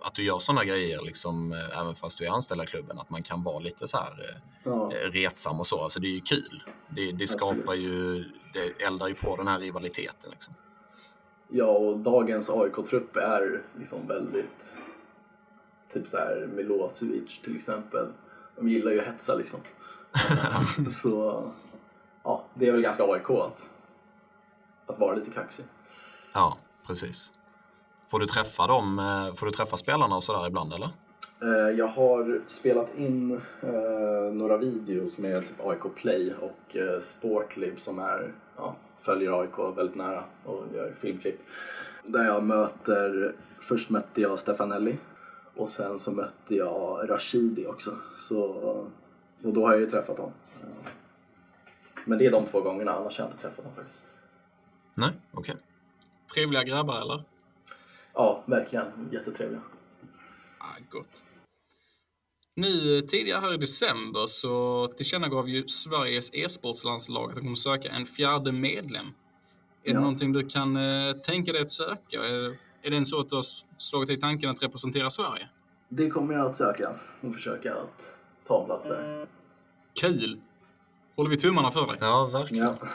att 0.00 0.14
du 0.14 0.24
gör 0.24 0.38
sådana 0.38 0.64
grejer 0.64 1.02
liksom 1.02 1.52
eh, 1.52 1.78
även 1.80 1.94
fast 1.94 2.18
du 2.18 2.26
är 2.26 2.30
anställd 2.30 2.62
i 2.62 2.66
klubben. 2.66 2.98
Att 2.98 3.10
man 3.10 3.22
kan 3.22 3.42
vara 3.42 3.58
lite 3.58 3.88
så 3.88 3.96
här 3.96 4.40
Ja, 4.64 4.92
retsam 5.12 5.60
och 5.60 5.66
så. 5.66 5.82
Alltså 5.82 6.00
det 6.00 6.06
är 6.06 6.14
ju 6.14 6.20
kul. 6.20 6.62
Det, 6.88 7.12
det 7.12 7.26
skapar 7.26 7.74
ju, 7.74 8.24
det 8.52 8.82
eldar 8.86 9.08
ju 9.08 9.14
på 9.14 9.36
den 9.36 9.48
här 9.48 9.58
rivaliteten 9.58 10.30
liksom. 10.30 10.54
ja 11.48 11.66
och 11.66 11.98
dagens 11.98 12.50
AIK-trupp 12.50 13.16
är 13.16 13.62
liksom 13.78 14.06
väldigt 14.06 14.64
typ 15.92 16.08
så 16.08 16.16
här 16.16 16.48
Milosevic 16.56 17.40
till 17.44 17.56
exempel. 17.56 18.06
De 18.56 18.68
gillar 18.68 18.92
ju 18.92 19.00
att 19.00 19.06
hetsa 19.06 19.34
liksom. 19.34 19.60
Så 20.90 21.42
det 22.54 22.68
är 22.68 22.72
väl 22.72 22.80
ganska 22.82 23.04
AIK 23.04 23.30
att, 23.30 23.70
att 24.86 24.98
vara 24.98 25.14
lite 25.14 25.30
kaxig. 25.30 25.64
Ja, 26.32 26.58
precis. 26.86 27.32
Får 28.10 28.18
du 28.18 28.26
träffa 28.26 28.66
dem, 28.66 28.98
eh, 28.98 29.34
får 29.34 29.46
du 29.46 29.52
träffa 29.52 29.76
spelarna 29.76 30.16
och 30.16 30.24
sådär 30.24 30.46
ibland 30.46 30.72
eller? 30.72 30.88
Eh, 31.42 31.70
Jag 31.78 31.86
har 31.86 32.40
spelat 32.46 32.94
in 32.98 33.40
eh, 33.62 34.32
några 34.32 34.56
videos 34.56 35.18
med 35.18 35.46
typ 35.48 35.66
AIK 35.66 35.94
Play 35.96 36.34
och 36.34 36.76
Sportlib 37.02 37.80
som 37.80 37.98
är, 37.98 38.32
ja, 38.56 38.76
följer 39.02 39.40
AIK 39.40 39.76
väldigt 39.76 39.96
nära 39.96 40.24
och 40.44 40.64
gör 40.74 40.94
filmklipp. 41.00 41.40
Där 42.06 42.24
jag 42.24 42.42
möter, 42.42 43.34
först 43.60 43.90
mötte 43.90 44.20
jag 44.20 44.38
Stefanelli 44.38 44.98
och 45.56 45.68
sen 45.68 45.98
så 45.98 46.10
mötte 46.10 46.54
jag 46.54 47.10
Rashidi 47.10 47.66
också. 47.66 47.90
Så, 48.28 48.40
och 49.44 49.52
då 49.52 49.66
har 49.66 49.72
jag 49.72 49.80
ju 49.80 49.90
träffat 49.90 50.16
dem. 50.16 50.30
Men 52.04 52.18
det 52.18 52.26
är 52.26 52.30
de 52.30 52.46
två 52.46 52.60
gångerna, 52.60 52.92
annars 52.92 53.18
har 53.18 53.24
jag 53.24 53.32
inte 53.32 53.42
träffat 53.42 53.64
dem 53.64 53.74
faktiskt. 53.74 54.02
Nej, 54.94 55.10
okej. 55.32 55.56
Trevliga 56.34 56.62
grabbar 56.64 57.00
eller? 57.00 57.24
Ja, 58.14 58.42
verkligen. 58.46 58.86
Jättetrevliga. 59.12 59.60
Ah, 60.58 60.76
gott. 60.90 61.24
Nu 62.56 63.00
tidigare 63.00 63.40
här 63.40 63.54
i 63.54 63.56
december 63.56 64.26
så 64.26 64.86
tillkännagav 64.96 65.48
ju 65.48 65.68
Sveriges 65.68 66.30
e-sportslandslag 66.34 67.28
att 67.28 67.34
de 67.34 67.40
kommer 67.40 67.54
söka 67.56 67.88
en 67.88 68.06
fjärde 68.06 68.52
medlem. 68.52 69.06
Är 69.06 69.12
Ja. 69.90 69.94
det 69.94 70.00
någonting 70.00 70.32
du 70.32 70.48
kan 70.48 70.76
eh, 70.76 71.12
tänka 71.12 71.52
dig 71.52 71.62
att 71.62 71.70
söka? 71.70 72.24
Är, 72.24 72.56
är 72.82 72.90
det 72.90 72.96
en 72.96 73.06
så 73.06 73.20
att 73.20 73.28
du 73.28 73.36
har 73.36 73.44
slagit 73.76 74.06
dig 74.06 74.16
i 74.16 74.20
tanken 74.20 74.50
att 74.50 74.62
representera 74.62 75.10
Sverige? 75.10 75.48
Det 75.88 76.10
kommer 76.10 76.34
jag 76.34 76.46
att 76.46 76.56
söka 76.56 76.94
och 77.20 77.34
försöka 77.34 77.74
att 77.74 78.02
ta 78.46 78.60
en 78.60 78.66
plats 78.66 78.84
där. 78.84 79.26
Kul! 80.00 80.40
Håller 81.16 81.30
vi 81.30 81.36
tummarna 81.36 81.70
för 81.70 81.86
dig. 81.86 81.96
Ja, 82.00 82.30
verkligen. 82.32 82.64
Ja. 82.64 82.88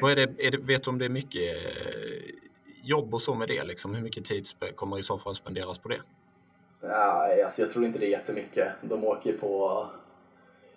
Vad 0.00 0.12
är 0.12 0.16
det, 0.16 0.46
är 0.46 0.50
det, 0.50 0.58
vet 0.58 0.84
du 0.84 0.90
om 0.90 0.98
det 0.98 1.04
är 1.04 1.08
mycket 1.08 1.56
eh, 1.56 2.34
jobb 2.82 3.14
och 3.14 3.22
så 3.22 3.34
med 3.34 3.48
det? 3.48 3.64
Liksom? 3.64 3.94
Hur 3.94 4.02
mycket 4.02 4.24
tid 4.24 4.46
kommer 4.74 4.98
i 4.98 5.02
så 5.02 5.18
fall 5.18 5.34
spenderas 5.34 5.78
på 5.78 5.88
det? 5.88 6.00
Nej, 6.82 7.42
alltså 7.42 7.62
jag 7.62 7.70
tror 7.70 7.84
inte 7.84 7.98
det 7.98 8.06
är 8.06 8.10
jättemycket. 8.10 8.72
De 8.82 9.04
åker 9.04 9.32
på 9.38 9.86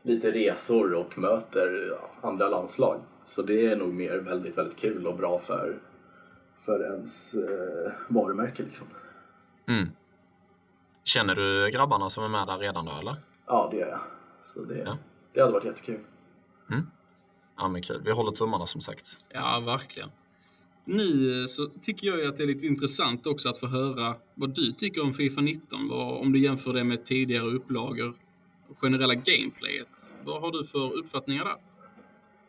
lite 0.02 0.32
resor 0.32 0.94
och 0.94 1.18
möter 1.18 1.98
andra 2.22 2.50
landslag. 2.50 3.02
Så 3.26 3.42
det 3.42 3.66
är 3.66 3.76
nog 3.76 3.94
mer 3.94 4.18
väldigt, 4.18 4.58
väldigt 4.58 4.78
kul 4.78 5.08
och 5.08 5.16
bra 5.16 5.40
för, 5.40 5.80
för 6.66 6.84
ens 6.84 7.34
eh, 7.34 7.92
varumärke 8.08 8.64
liksom. 8.64 8.88
Mm. 9.68 9.90
Känner 11.04 11.36
du 11.36 11.70
grabbarna 11.72 12.10
som 12.10 12.24
är 12.24 12.30
med 12.30 12.48
där 12.48 12.58
redan 12.58 12.86
då 12.86 12.92
eller? 13.02 13.16
Ja, 13.46 13.68
det 13.72 13.78
gör 13.78 13.88
jag. 13.88 14.00
Så 14.54 14.60
det, 14.64 14.78
Ja. 14.78 14.98
Det 15.38 15.44
hade 15.44 15.54
varit 15.54 15.66
jättekul. 15.66 16.00
Ja 17.58 17.68
men 17.68 17.82
kul, 17.82 18.02
vi 18.06 18.12
håller 18.12 18.32
tummarna 18.32 18.66
som 18.66 18.82
sagt. 18.82 19.18
Ja, 19.34 19.64
verkligen. 19.66 20.10
Nu 20.86 21.42
eh, 21.42 21.46
så 21.46 21.66
tycker 21.82 22.08
jag 22.08 22.28
att 22.28 22.38
det 22.38 22.44
är 22.44 22.48
lite 22.48 22.66
intressant 22.66 23.28
också 23.28 23.50
att 23.50 23.58
få 23.58 23.68
höra 23.68 24.16
vad 24.36 24.56
du 24.56 24.72
tycker 24.72 25.04
om 25.04 25.14
Fifa 25.14 25.42
19. 25.42 25.90
Vad, 25.90 26.22
om 26.22 26.34
du 26.34 26.40
jämför 26.40 26.74
det 26.74 26.84
med 26.84 27.06
tidigare 27.06 27.46
upplagor 27.46 28.14
och 28.70 28.78
generella 28.82 29.14
gameplayet. 29.14 30.14
Vad 30.26 30.42
har 30.42 30.52
du 30.52 30.64
för 30.66 30.98
uppfattningar 30.98 31.46
där? 31.46 31.56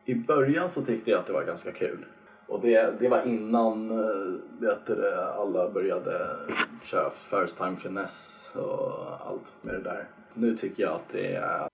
I 0.05 0.14
början 0.14 0.68
så 0.68 0.85
tyckte 0.85 1.11
jag 1.11 1.20
att 1.20 1.27
det 1.27 1.33
var 1.33 1.44
ganska 1.44 1.72
kul. 1.72 2.05
Och 2.46 2.61
det, 2.61 2.98
det 3.01 3.09
var 3.09 3.27
innan 3.27 3.90
eh, 3.90 4.40
vet 4.61 4.87
du, 4.87 5.14
alla 5.14 5.70
började 5.70 6.37
köra 6.85 7.11
first 7.11 7.57
time 7.59 7.77
finesse 7.77 8.59
och 8.59 9.27
allt 9.27 9.53
med 9.62 9.74
det 9.74 9.83
där. 9.83 10.09
Nu 10.35 10.57
tycker 10.57 10.83
jag 10.83 10.92
att 10.92 11.09
det 11.09 11.35
är... 11.35 11.67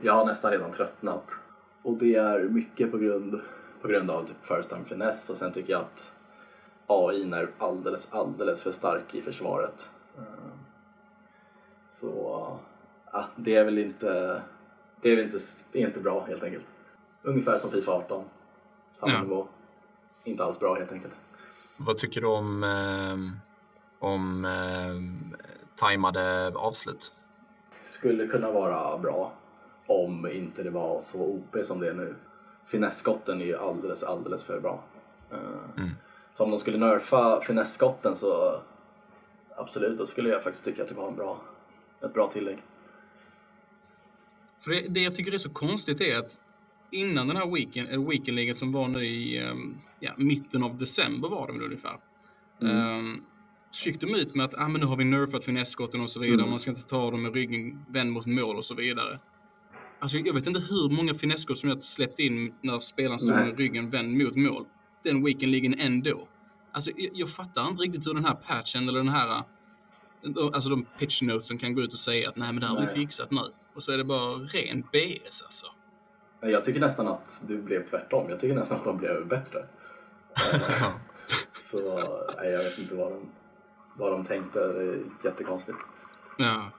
Jag 0.00 0.12
har 0.14 0.24
nästan 0.26 0.50
redan 0.50 0.72
tröttnat. 0.72 1.36
Och 1.82 1.96
det 1.96 2.14
är 2.14 2.40
mycket 2.40 2.90
på 2.90 2.98
grund, 2.98 3.40
på 3.82 3.88
grund 3.88 4.10
av 4.10 4.24
typ 4.26 4.36
first 4.42 4.68
time 4.68 4.84
finesse 4.84 5.32
och 5.32 5.38
sen 5.38 5.52
tycker 5.52 5.72
jag 5.72 5.80
att 5.82 6.12
AI 6.86 7.22
är 7.32 7.50
alldeles, 7.58 8.08
alldeles 8.12 8.62
för 8.62 8.72
stark 8.72 9.14
i 9.14 9.22
försvaret. 9.22 9.90
Eh, 10.18 10.22
Så 12.00 12.58
ja, 13.12 13.26
det 13.36 13.56
är 13.56 13.64
väl 13.64 13.78
inte, 13.78 14.42
det 15.00 15.08
är 15.12 15.16
väl 15.16 15.24
inte, 15.24 15.38
det 15.72 15.82
är 15.82 15.86
inte 15.86 16.00
bra 16.00 16.24
helt 16.24 16.42
enkelt. 16.42 16.64
Ungefär 17.22 17.58
som 17.58 17.70
Fifa 17.70 17.92
18. 17.92 18.24
Samma 19.00 19.12
Ja. 19.12 19.22
nivå. 19.22 19.48
Inte 20.24 20.44
alls 20.44 20.58
bra 20.58 20.74
helt 20.74 20.92
enkelt. 20.92 21.14
Vad 21.76 21.98
tycker 21.98 22.20
du 22.20 22.26
om, 22.26 22.64
eh, 22.64 23.16
om 24.08 24.44
eh, 24.44 24.94
tajmade 25.76 26.52
avslut? 26.56 27.14
Skulle 27.84 28.26
kunna 28.26 28.50
vara 28.50 28.98
bra 28.98 29.32
om 29.90 30.26
inte 30.26 30.62
det 30.62 30.70
var 30.70 31.00
så 31.00 31.18
OP 31.18 31.66
som 31.66 31.80
det 31.80 31.88
är 31.88 31.94
nu. 31.94 32.14
Finessskotten 32.66 33.40
är 33.40 33.44
ju 33.44 33.56
alldeles, 33.56 34.02
alldeles 34.02 34.42
för 34.42 34.60
bra. 34.60 34.84
Eh, 35.30 35.86
Så 36.36 36.44
om 36.44 36.50
de 36.50 36.58
skulle 36.58 36.78
nerfa 36.78 37.40
finessskotten 37.40 38.16
så 38.16 38.60
absolut, 39.56 39.98
då 39.98 40.06
skulle 40.06 40.28
jag 40.28 40.42
faktiskt 40.42 40.64
tycka 40.64 40.82
att 40.82 40.88
det 40.88 40.94
var 40.94 41.08
en 41.08 41.16
bra, 41.16 41.40
ett 42.04 42.14
bra 42.14 42.30
tillägg. 42.30 42.58
För 44.60 44.70
det, 44.70 44.88
det 44.88 45.00
jag 45.00 45.16
tycker 45.16 45.34
är 45.34 45.38
så 45.38 45.50
konstigt 45.50 46.00
är 46.00 46.18
att 46.18 46.40
innan 46.90 47.28
den 47.28 47.36
här 47.36 47.50
weekend, 47.54 47.88
eller 47.88 48.10
weekendligan 48.10 48.54
som 48.54 48.72
var 48.72 48.88
nu 48.88 49.04
i 49.04 49.38
ehm, 49.38 49.78
ja, 50.00 50.12
mitten 50.16 50.62
av 50.62 50.78
december 50.78 51.28
var 51.28 51.46
det 51.46 51.52
väl 51.52 51.62
ungefär. 51.62 51.96
Um, 52.58 53.24
så 53.70 53.88
gick 53.88 54.00
de 54.00 54.14
ut 54.14 54.34
med 54.34 54.44
att 54.44 54.54
ah, 54.58 54.68
men 54.68 54.80
nu 54.80 54.86
har 54.86 54.96
vi 54.96 55.04
nerfat 55.04 55.44
finessskotten 55.44 56.00
och 56.00 56.10
så 56.10 56.20
vidare. 56.20 56.46
Man 56.50 56.58
ska 56.60 56.70
inte 56.70 56.82
ta 56.86 57.10
dem 57.10 57.22
med 57.22 57.34
ryggen 57.34 57.84
vänd 57.88 58.12
mot 58.12 58.26
mål 58.26 58.56
och 58.56 58.64
så 58.64 58.74
vidare. 58.74 59.18
Alltså, 60.00 60.16
jag 60.18 60.34
vet 60.34 60.46
inte 60.46 60.60
hur 60.60 60.96
många 60.96 61.14
finessskott 61.14 61.58
som 61.58 61.68
jag 61.68 61.84
släppt 61.84 62.18
in 62.18 62.54
när 62.60 62.80
spelaren 62.80 63.18
Nej. 63.22 63.44
med 63.44 63.58
ryggen 63.58 63.90
vänd 63.90 64.18
mot 64.18 64.36
mål. 64.36 64.66
Den 65.02 65.24
weekendligan 65.24 65.74
ändå. 65.78 66.28
Alltså, 66.72 66.90
jag, 66.96 67.10
jag 67.14 67.30
fattar 67.30 67.68
inte 67.68 67.82
riktigt 67.82 68.06
hur 68.06 68.14
den 68.14 68.24
här 68.24 68.34
patchen 68.34 68.88
eller 68.88 68.98
den 68.98 69.08
här 69.08 69.28
eh, 69.28 69.42
Alltså 70.52 70.70
de 70.70 70.86
pitch 70.98 71.22
notesen 71.22 71.58
kan 71.58 71.74
gå 71.74 71.82
ut 71.82 71.92
och 71.92 71.98
säga 71.98 72.28
att 72.28 72.36
nej 72.36 72.52
men 72.52 72.60
det 72.60 72.66
här 72.66 72.74
har 72.74 72.82
vi 72.82 72.88
fixat 72.88 73.30
nu. 73.30 73.40
Och 73.74 73.82
så 73.82 73.92
är 73.92 73.98
det 73.98 74.04
bara 74.04 74.32
ren 74.32 74.84
BS 74.92 75.42
alltså. 75.42 75.66
Nej, 76.42 76.52
Jag 76.52 76.64
tycker 76.64 76.80
nästan 76.80 77.08
att 77.08 77.42
det 77.48 77.56
blev 77.56 77.90
tvärtom. 77.90 78.30
Jag 78.30 78.40
tycker 78.40 78.54
nästan 78.54 78.78
att 78.78 78.84
de 78.84 78.96
blev 78.96 79.26
bättre. 79.28 79.66
Så 81.70 81.78
nej, 82.36 82.50
jag 82.50 82.58
vet 82.58 82.78
inte 82.78 82.94
vad 82.94 83.12
de, 83.12 83.30
vad 83.96 84.12
de 84.12 84.24
tänkte. 84.24 84.58
Det 84.58 84.82
är 84.82 85.02
jättekonstigt. 85.24 85.78
Ja. 86.38 86.70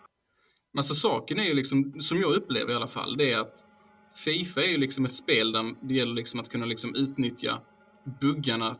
Men 0.73 0.79
alltså 0.79 0.95
saken 0.95 1.39
är 1.39 1.43
ju 1.43 1.53
liksom, 1.53 1.93
som 1.99 2.21
jag 2.21 2.31
upplever 2.35 2.73
i 2.73 2.75
alla 2.75 2.87
fall, 2.87 3.17
det 3.17 3.31
är 3.31 3.39
att 3.39 3.65
Fifa 4.25 4.63
är 4.63 4.67
ju 4.69 4.77
liksom 4.77 5.05
ett 5.05 5.13
spel 5.13 5.51
där 5.51 5.75
det 5.87 5.93
gäller 5.93 6.13
liksom 6.13 6.39
att 6.39 6.49
kunna 6.49 6.65
liksom 6.65 6.95
utnyttja 6.95 7.61
buggarna 8.21 8.75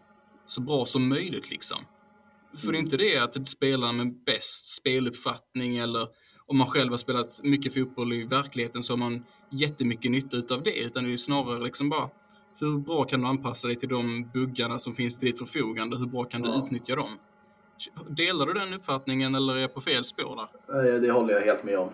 så 0.45 0.61
bra 0.61 0.85
som 0.85 1.07
möjligt 1.09 1.49
liksom. 1.49 1.77
För 2.57 2.71
det 2.71 2.77
är 2.77 2.79
inte 2.79 2.97
det 2.97 3.17
att 3.17 3.47
spelaren 3.47 3.97
med 3.97 4.23
bäst 4.25 4.65
speluppfattning 4.75 5.77
eller 5.77 6.07
om 6.45 6.57
man 6.57 6.67
själv 6.67 6.91
har 6.91 6.97
spelat 6.97 7.39
mycket 7.43 7.73
fotboll 7.73 8.13
i 8.13 8.23
verkligheten 8.23 8.83
så 8.83 8.93
har 8.93 8.97
man 8.97 9.25
jättemycket 9.51 10.11
nytta 10.11 10.37
utav 10.37 10.63
det. 10.63 10.79
Utan 10.79 11.03
det 11.03 11.07
är 11.09 11.11
ju 11.11 11.17
snarare 11.17 11.63
liksom 11.63 11.89
bara 11.89 12.09
hur 12.59 12.77
bra 12.77 13.03
kan 13.03 13.21
du 13.21 13.27
anpassa 13.27 13.67
dig 13.67 13.77
till 13.79 13.89
de 13.89 14.29
buggarna 14.33 14.79
som 14.79 14.93
finns 14.93 15.19
till 15.19 15.29
ditt 15.29 15.39
förfogande? 15.39 15.97
Hur 15.97 16.05
bra 16.05 16.23
kan 16.23 16.41
du 16.41 16.49
Ja. 16.49 16.63
utnyttja 16.65 16.95
dem? 16.95 17.17
Delar 18.09 18.45
du 18.45 18.53
den 18.53 18.73
uppfattningen 18.73 19.35
eller 19.35 19.55
är 19.55 19.59
jag 19.61 19.73
på 19.73 19.81
fel 19.81 20.03
spår 20.03 20.47
där? 20.71 20.99
Det 20.99 21.11
håller 21.11 21.33
jag 21.33 21.41
helt 21.41 21.63
med 21.63 21.79
om. 21.79 21.89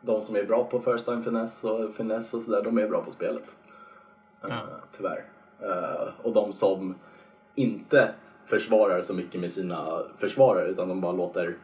De 0.00 0.20
som 0.20 0.36
är 0.36 0.44
bra 0.44 0.64
på 0.64 0.80
first 0.80 1.04
time 1.04 1.22
finesse 1.22 1.66
och 1.66 1.94
finesse 1.94 2.36
och 2.36 2.42
sådär, 2.42 2.62
de 2.62 2.78
är 2.78 2.88
bra 2.88 3.02
på 3.02 3.10
spelet. 3.12 3.54
Eh, 4.42 4.48
Ja. 4.50 4.56
tyvärr. 4.96 5.24
Eh, 5.60 6.08
och 6.22 6.32
de 6.32 6.52
som 6.52 6.94
inte 7.54 8.14
försvarar 8.44 9.02
så 9.02 9.14
mycket 9.14 9.40
med 9.40 9.52
sina 9.52 10.02
försvarare 10.18 10.68
utan 10.68 10.88
de 10.88 11.00
bara 11.00 11.12
låter 11.12 11.56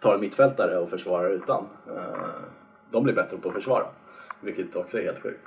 ta 0.00 0.14
en 0.14 0.20
mittfältare 0.20 0.78
och 0.78 0.90
försvara 0.90 1.28
utan. 1.28 1.66
eh, 1.86 2.28
de 2.90 3.02
blir 3.04 3.14
bättre 3.14 3.36
på 3.38 3.48
att 3.48 3.54
försvara. 3.54 3.86
Vilket 4.40 4.76
också 4.76 4.98
är 4.98 5.02
helt 5.02 5.22
sjukt. 5.22 5.44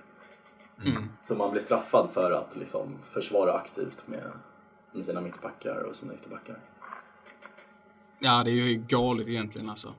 Mm. 0.86 1.04
Så 1.24 1.36
man 1.36 1.52
blir 1.52 1.62
straffad 1.62 2.10
för 2.14 2.32
att 2.32 2.56
liksom 2.56 2.98
försvara 3.14 3.54
aktivt 3.54 4.08
med, 4.08 4.24
med 4.92 5.06
sina 5.06 5.22
mittbackar 5.22 5.84
och 5.84 5.96
sina 5.96 6.14
ytterbackar. 6.14 6.56
Ja, 8.24 8.44
det 8.44 8.52
är 8.52 8.54
ju 8.54 8.84
galet 8.88 9.28
egentligen 9.28 9.70
alltså. 9.70 9.94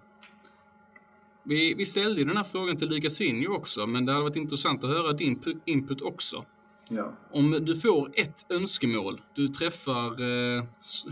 Vi, 1.42 1.74
vi 1.74 1.86
ställde 1.86 2.20
ju 2.20 2.24
den 2.26 2.36
här 2.36 2.44
frågan 2.44 2.76
till 2.76 2.88
Lukas 2.88 3.20
Injo 3.20 3.54
också, 3.54 3.86
men 3.86 4.06
det 4.06 4.12
hade 4.12 4.24
varit 4.24 4.36
intressant 4.36 4.84
att 4.84 4.90
höra 4.90 5.12
din 5.12 5.40
pu- 5.40 5.60
input 5.64 6.02
också. 6.02 6.44
Ja. 6.90 7.12
Om 7.30 7.50
du 7.50 7.76
får 7.76 8.10
ett 8.14 8.46
önskemål, 8.48 9.20
du 9.34 9.48
träffar 9.48 10.06
eh, 10.06 10.64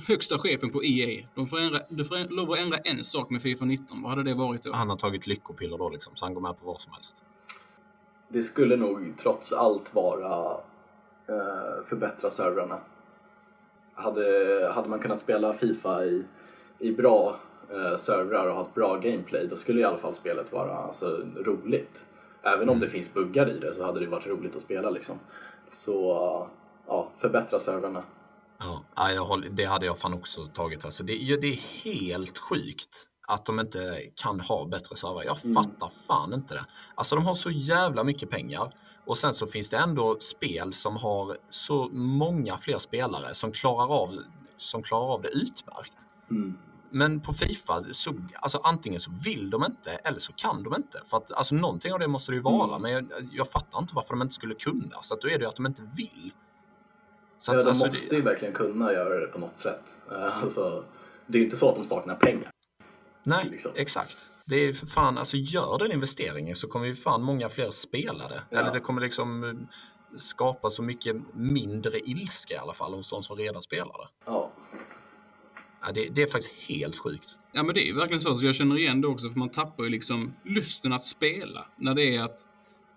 högsta 0.08 0.38
chefen 0.38 0.70
på 0.70 0.84
EA. 0.84 1.26
De 1.34 1.46
får 1.46 1.60
ändra, 1.60 1.80
du 1.88 2.04
får 2.04 2.30
lov 2.36 2.52
att 2.52 2.58
ändra 2.58 2.76
en 2.76 3.04
sak 3.04 3.30
med 3.30 3.42
Fifa 3.42 3.64
19. 3.64 4.02
Vad 4.02 4.10
hade 4.10 4.22
det 4.22 4.34
varit 4.34 4.62
då? 4.62 4.72
Han 4.72 4.88
har 4.88 4.96
tagit 4.96 5.26
lyckopiller 5.26 5.78
då 5.78 5.88
liksom, 5.88 6.16
så 6.16 6.24
han 6.26 6.34
går 6.34 6.40
med 6.40 6.58
på 6.58 6.66
vad 6.66 6.80
som 6.80 6.92
helst. 6.92 7.24
Det 8.28 8.42
skulle 8.42 8.76
nog 8.76 9.14
trots 9.22 9.52
allt 9.52 9.94
vara 9.94 10.52
eh, 11.28 11.86
förbättra 11.88 12.30
servrarna. 12.30 12.80
Hade, 13.94 14.22
hade 14.74 14.88
man 14.88 14.98
kunnat 15.00 15.20
spela 15.20 15.54
Fifa 15.54 16.04
i, 16.04 16.24
i 16.80 16.92
bra 16.92 17.40
eh, 17.70 17.96
servrar 17.96 18.46
och 18.46 18.54
ha 18.54 18.62
ett 18.62 18.74
bra 18.74 18.96
gameplay 18.96 19.46
då 19.46 19.56
skulle 19.56 19.80
i 19.80 19.84
alla 19.84 19.98
fall 19.98 20.14
spelet 20.14 20.52
vara 20.52 20.76
alltså, 20.76 21.06
roligt. 21.36 22.04
Även 22.42 22.68
om 22.68 22.80
det 22.80 22.88
finns 22.88 23.14
buggar 23.14 23.50
i 23.50 23.58
det 23.58 23.74
så 23.74 23.84
hade 23.84 24.00
det 24.00 24.06
varit 24.06 24.26
roligt 24.26 24.56
att 24.56 24.62
spela 24.62 24.90
liksom. 24.90 25.18
Så 25.72 26.48
ja, 26.86 27.08
förbättra 27.18 27.58
servrarna. 27.58 28.02
Ja, 28.58 28.84
ja, 28.96 29.12
jag 29.12 29.24
håller, 29.24 29.48
det 29.48 29.64
hade 29.64 29.86
jag 29.86 29.98
fan 29.98 30.14
också 30.14 30.44
tagit. 30.44 30.84
Alltså, 30.84 31.02
det, 31.02 31.36
det 31.40 31.46
är 31.46 31.84
helt 31.84 32.38
sjukt 32.38 33.06
att 33.28 33.46
de 33.46 33.60
inte 33.60 34.00
kan 34.22 34.40
ha 34.40 34.66
bättre 34.66 34.96
servrar. 34.96 35.24
Jag 35.24 35.40
fattar 35.40 35.88
fan 36.06 36.34
inte 36.34 36.54
det. 36.54 36.64
Alltså 36.94 37.14
de 37.14 37.24
har 37.24 37.34
så 37.34 37.50
jävla 37.50 38.04
mycket 38.04 38.30
pengar 38.30 38.72
och 39.04 39.18
sen 39.18 39.34
så 39.34 39.46
finns 39.46 39.70
det 39.70 39.76
ändå 39.76 40.16
spel 40.20 40.72
som 40.72 40.96
har 40.96 41.36
så 41.48 41.88
många 41.92 42.56
fler 42.56 42.78
spelare 42.78 43.34
som 43.34 43.52
klarar 43.52 44.02
av, 44.02 44.18
som 44.56 44.82
klarar 44.82 45.14
av 45.14 45.22
det 45.22 45.28
utmärkt. 45.28 45.94
Mm. 46.30 46.58
Men 46.90 47.20
på 47.20 47.32
Fifa, 47.32 47.84
så, 47.92 48.14
alltså 48.40 48.60
antingen 48.64 49.00
så 49.00 49.10
vill 49.24 49.50
de 49.50 49.64
inte 49.64 49.90
eller 49.90 50.18
så 50.18 50.32
kan 50.32 50.62
de 50.62 50.74
inte. 50.74 50.98
För 51.06 51.16
att 51.16 51.32
alltså, 51.32 51.54
någonting 51.54 51.92
av 51.92 51.98
det 51.98 52.08
måste 52.08 52.32
det 52.32 52.36
ju 52.36 52.42
vara. 52.42 52.76
Mm. 52.76 52.82
Men 52.82 52.92
jag, 52.92 53.28
jag 53.32 53.48
fattar 53.48 53.78
inte 53.78 53.94
varför 53.94 54.14
de 54.14 54.22
inte 54.22 54.34
skulle 54.34 54.54
kunna. 54.54 54.96
Så 55.02 55.14
att 55.14 55.20
då 55.20 55.28
är 55.28 55.38
det 55.38 55.44
ju 55.44 55.48
att 55.48 55.56
de 55.56 55.66
inte 55.66 55.82
vill. 55.96 56.32
Så 57.38 57.52
Ja, 57.52 57.56
att, 57.58 57.62
de 57.64 57.68
alltså, 57.68 57.86
måste 57.86 58.08
det, 58.08 58.16
ju 58.16 58.22
verkligen 58.22 58.54
kunna 58.54 58.92
göra 58.92 59.20
det 59.20 59.26
på 59.26 59.38
något 59.38 59.58
sätt. 59.58 59.82
Eh, 60.10 60.42
Alltså, 60.42 60.84
det 61.26 61.38
är 61.38 61.42
inte 61.42 61.56
så 61.56 61.68
att 61.68 61.74
de 61.76 61.84
saknar 61.84 62.14
pengar. 62.16 62.50
nej, 63.22 63.48
liksom. 63.50 63.72
exakt. 63.74 64.30
Det 64.46 64.56
är 64.56 64.72
för 64.72 64.86
fan, 64.86 65.18
alltså 65.18 65.36
gör 65.36 65.78
den 65.78 65.92
investeringen 65.92 66.56
så 66.56 66.68
kommer 66.68 66.86
ju 66.86 66.94
fan 66.94 67.22
många 67.22 67.48
fler 67.48 67.70
spela 67.70 68.28
det. 68.28 68.42
Ja. 68.50 68.58
Eller 68.58 68.72
det 68.72 68.80
kommer 68.80 69.00
liksom 69.00 69.44
eh, 69.44 69.52
skapa 70.16 70.70
så 70.70 70.82
mycket 70.82 71.16
mindre 71.34 71.98
ilska 71.98 72.54
i 72.54 72.58
alla 72.58 72.74
fall 72.74 72.94
hos 72.94 73.10
de 73.10 73.22
som 73.22 73.36
redan 73.36 73.62
spelar 73.62 73.98
det. 73.98 74.08
Ja. 74.26 74.52
Ja, 75.82 75.92
det, 75.92 76.08
det 76.08 76.22
är 76.22 76.26
faktiskt 76.26 76.54
helt 76.68 76.98
sjukt. 76.98 77.38
Ja, 77.52 77.62
men 77.62 77.74
det 77.74 77.84
är 77.84 77.86
ju 77.86 77.94
verkligen 77.94 78.20
så. 78.20 78.36
så 78.36 78.46
jag 78.46 78.54
känner 78.54 78.78
igen 78.78 79.00
det 79.00 79.08
också, 79.08 79.30
för 79.30 79.38
man 79.38 79.48
tappar 79.48 79.84
ju 79.84 79.90
liksom 79.90 80.32
lusten 80.44 80.92
att 80.92 81.04
spela. 81.04 81.66
När 81.76 81.94
det 81.94 82.16
är 82.16 82.22
att 82.22 82.46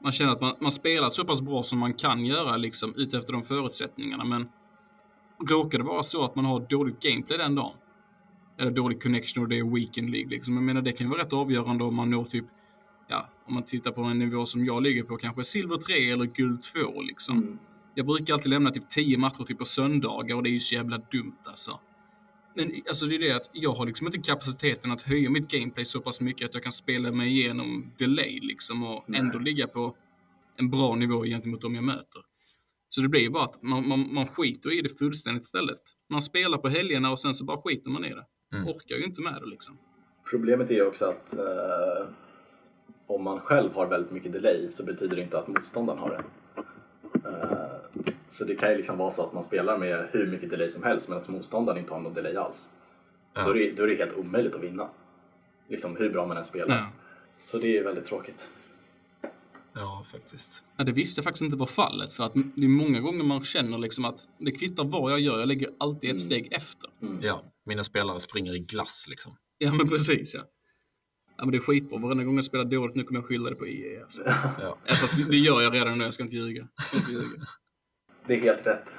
man 0.04 0.12
känner 0.12 0.32
att 0.32 0.42
man, 0.42 0.56
man 0.60 0.72
spelar 0.72 1.10
så 1.10 1.26
pass 1.26 1.42
bra 1.42 1.64
som 1.64 1.80
man 1.80 1.94
kan 1.94 2.26
göra 2.26 2.58
liksom, 2.58 2.94
utefter 2.96 3.34
de 3.34 3.44
förutsättningarna. 3.44 4.24
Men 4.24 4.50
råkar 5.50 5.78
det 5.78 5.84
vara 5.84 6.04
så 6.04 6.26
att 6.26 6.36
man 6.36 6.46
har 6.46 6.60
dåligt 6.60 7.00
gameplay 7.00 7.38
den 7.38 7.56
dagen, 7.56 7.74
eller 8.58 8.72
dålig 8.72 9.04
connection 9.04 9.44
och 9.44 9.50
det 9.50 9.60
är 9.60 9.76
weekend 9.76 10.10
League, 10.10 10.30
liksom. 10.30 10.56
jag 10.56 10.64
menar 10.64 10.82
det 10.82 10.92
kan 10.92 11.08
ju 11.08 11.12
vara 11.12 11.22
rätt 11.22 11.34
avgörande 11.34 11.84
om 11.84 11.96
man 11.96 12.10
når 12.10 12.24
typ, 12.24 12.46
ja, 13.08 13.30
om 13.46 13.54
man 13.54 13.64
tittar 13.64 13.92
på 13.92 14.02
en 14.02 14.20
nivå 14.20 14.46
som 14.46 14.66
jag 14.66 14.84
ligger 14.84 15.04
på, 15.04 15.18
kanske 15.18 15.44
silver 15.44 15.78
3 15.78 16.12
eller 16.12 16.26
guld 16.26 16.64
2 16.64 17.02
liksom. 17.02 17.38
Mm. 17.38 17.60
Jag 17.96 18.06
brukar 18.06 18.34
alltid 18.34 18.50
lämna 18.50 18.72
typ 18.72 18.90
10 18.90 19.18
matcher 19.18 19.44
typ 19.44 19.58
på 19.58 19.66
söndagar 19.66 20.36
och 20.36 20.44
det 20.44 20.50
är 20.50 20.52
ju 20.52 20.60
så 20.60 20.76
jävla 20.76 20.98
dumt 20.98 21.38
alltså. 21.44 21.80
Men 22.56 22.72
alltså 22.88 23.06
det 23.06 23.16
är 23.16 23.20
det 23.20 23.32
att 23.32 23.50
jag 23.54 23.74
har 23.74 23.86
liksom 23.86 24.08
inte 24.08 24.20
kapaciteten 24.20 24.92
att 24.92 25.02
höja 25.02 25.30
mitt 25.30 25.52
gameplay 25.52 25.86
så 25.86 26.00
pass 26.02 26.22
mycket 26.22 26.48
att 26.50 26.54
jag 26.54 26.64
kan 26.64 26.72
spela 26.72 27.12
mig 27.12 27.28
igenom 27.28 27.94
delay 27.98 28.40
liksom 28.42 28.84
och 28.84 29.04
Nej. 29.08 29.20
ändå 29.20 29.40
ligga 29.40 29.68
på 29.68 29.96
en 30.58 30.70
bra 30.70 30.96
nivå 30.96 31.24
gentemot 31.24 31.62
dem 31.62 31.76
jag 31.76 31.84
möter. 31.84 32.22
Så 32.90 33.02
det 33.02 33.10
blir 33.10 33.22
ju 33.22 33.30
bara 33.30 33.44
att 33.44 33.64
man, 33.64 33.88
man, 33.88 34.14
man 34.14 34.28
skiter 34.28 34.80
i 34.80 34.82
det 34.82 35.00
fullständigt 35.00 35.44
istället. 35.44 35.82
Man 36.10 36.22
spelar 36.22 36.58
på 36.58 36.68
helgerna 36.68 37.12
och 37.12 37.20
sen 37.20 37.34
så 37.34 37.46
bara 37.46 37.58
skiter 37.58 37.90
man 37.90 38.06
i 38.06 38.10
det. 38.10 38.26
Mm. 38.54 38.68
Orkar 38.68 38.96
ju 38.96 39.04
inte 39.04 39.22
med 39.22 39.42
det 39.42 39.50
liksom. 39.50 39.78
Problemet 40.30 40.72
är 40.72 40.76
ju 40.76 40.86
också 40.86 41.06
att 41.06 41.38
eh, 41.38 42.08
om 43.08 43.24
man 43.24 43.40
själv 43.40 43.74
har 43.74 43.88
väldigt 43.88 44.12
mycket 44.12 44.32
delay 44.32 44.72
så 44.72 44.84
betyder 44.84 45.16
det 45.16 45.22
inte 45.22 45.40
att 45.40 45.48
motståndaren 45.48 46.00
har 46.00 46.10
det. 46.10 46.24
Eh, 47.30 47.83
Så 48.30 48.44
det 48.46 48.56
kan 48.56 48.72
ju 48.72 48.78
liksom 48.78 48.98
vara 48.98 49.12
så 49.12 49.26
att 49.28 49.34
man 49.34 49.44
spelar 49.44 49.78
med 49.78 50.08
hur 50.12 50.28
mycket 50.28 50.50
delay 50.50 50.70
som 50.70 50.84
helst 50.84 51.10
men 51.10 51.18
att 51.18 51.28
motståndaren 51.30 51.80
inte 51.80 51.94
har 51.94 52.00
någon 52.02 52.14
delay 52.14 52.36
alls. 52.36 52.70
Ja. 53.34 53.44
Då, 53.44 53.50
är 53.50 53.54
det, 53.54 53.72
då 53.72 53.84
är 53.84 53.88
det 53.88 53.96
helt 53.96 54.14
omöjligt 54.14 54.56
att 54.56 54.64
vinna. 54.64 54.90
Liksom 55.68 55.96
hur 55.96 56.10
bra 56.10 56.28
man 56.28 56.38
än 56.38 56.46
spelar. 56.46 56.76
Ja. 56.76 56.90
Så 57.46 57.58
det 57.58 57.78
är 57.78 57.84
väldigt 57.84 58.06
tråkigt. 58.06 58.48
Ja, 59.76 60.04
faktiskt. 60.12 60.64
Ja, 60.78 60.84
det 60.84 60.92
visste 60.92 61.20
jag 61.20 61.24
faktiskt 61.24 61.42
inte 61.42 61.58
var 61.58 61.66
fallet. 61.66 62.14
För 62.14 62.24
att 62.24 62.34
det 62.56 62.66
är 62.66 62.70
många 62.70 63.00
gånger 63.00 63.24
man 63.24 63.44
känner 63.44 63.78
liksom 63.78 64.06
att 64.06 64.28
det 64.38 64.52
kvittar 64.52 64.84
vad 64.84 65.12
jag 65.12 65.20
gör, 65.20 65.40
jag 65.40 65.48
lägger 65.48 65.70
alltid 65.80 66.10
ett 66.12 66.20
steg 66.20 66.54
efter. 66.54 66.90
Ja, 67.22 67.42
mina 67.66 67.84
spelare 67.84 68.20
springer 68.20 68.56
i 68.56 68.60
glass 68.60 69.06
liksom. 69.10 69.36
Ja, 69.58 69.74
men 69.74 69.90
precis 69.90 70.34
ja. 70.34 70.42
Ja, 71.38 71.46
men 71.46 71.52
det 71.52 71.58
är 71.58 71.62
skitbra. 71.62 71.98
Varenda 72.00 72.24
gång 72.24 72.36
jag 72.36 72.46
spelar 72.46 72.66
dåligt 72.66 72.96
nu 72.96 73.04
kommer 73.04 73.20
jag 73.20 73.26
skylla 73.28 73.50
det 73.50 73.56
på 73.56 73.68
IE. 73.68 74.02
Alltså. 74.02 74.24
Ja. 74.26 74.78
Ja, 74.88 74.94
fast 74.96 75.18
det- 75.18 75.32
det 75.32 75.38
gör 75.38 75.62
jag 75.62 75.74
redan 75.74 75.98
nu, 75.98 76.04
jag 76.04 76.14
ska 76.14 76.24
inte 76.24 76.36
ljuga. 76.36 76.68
Jag 76.78 76.86
ska 76.86 76.98
inte 76.98 77.12
ljuga. 77.12 77.46
Det 78.28 78.34
är 78.34 78.40
helt 78.42 78.68
rätt. 78.68 78.90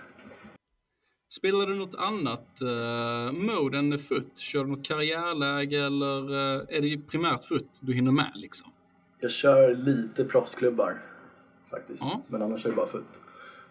Spelar 1.28 1.66
du 1.66 1.74
något 1.74 1.94
annat 1.94 2.60
uh, 2.62 3.32
mode 3.32 3.78
än 3.78 3.98
FUT? 3.98 4.38
Kör 4.38 4.64
du 4.64 4.70
något 4.70 4.84
karriärläge 4.84 5.86
eller 5.86 6.32
eh, 6.32 6.76
är 6.76 6.80
det 6.80 6.98
primärt 7.08 7.44
FUT 7.44 7.68
du 7.80 7.92
hinner 7.92 8.12
med 8.12 8.32
liksom? 8.34 8.70
Jag 9.20 9.30
kör 9.30 9.74
lite 9.74 10.24
proffsklubbar 10.24 11.02
faktiskt. 11.70 12.00
Ja. 12.00 12.22
Men 12.28 12.42
annars 12.42 12.64
är 12.64 12.70
det 12.70 12.76
bara 12.76 12.86
futt. 12.86 13.20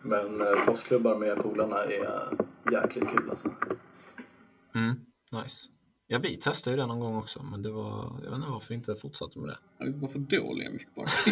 Men 0.02 0.42
eh, 0.42 0.66
proffsklubbar 0.66 1.18
med 1.18 1.38
polarna 1.38 1.84
är 1.84 2.30
jäkligt 2.72 3.10
kul 3.10 3.30
alltså. 3.30 3.52
Mm, 4.76 4.96
nice. 5.32 5.70
Ja, 6.08 6.20
vi 6.24 6.38
testade 6.38 6.76
ju 6.76 6.82
det 6.82 6.88
någon 6.88 7.00
gång 7.00 7.16
också, 7.16 7.44
men 7.44 7.62
det 7.62 7.72
var, 7.72 8.20
jag 8.24 8.30
vet 8.30 8.38
inte 8.38 8.50
varför 8.50 8.70
vi 8.70 8.76
inte 8.76 8.96
fortsatte 8.96 9.40
med 9.40 9.50
det. 9.50 9.58
Ja, 9.78 9.86
Vi 9.86 9.92
var 9.92 10.08
för 10.08 10.20
dåliga, 10.20 10.70
vi 10.72 10.80
fick 10.80 10.96
bara 10.96 11.06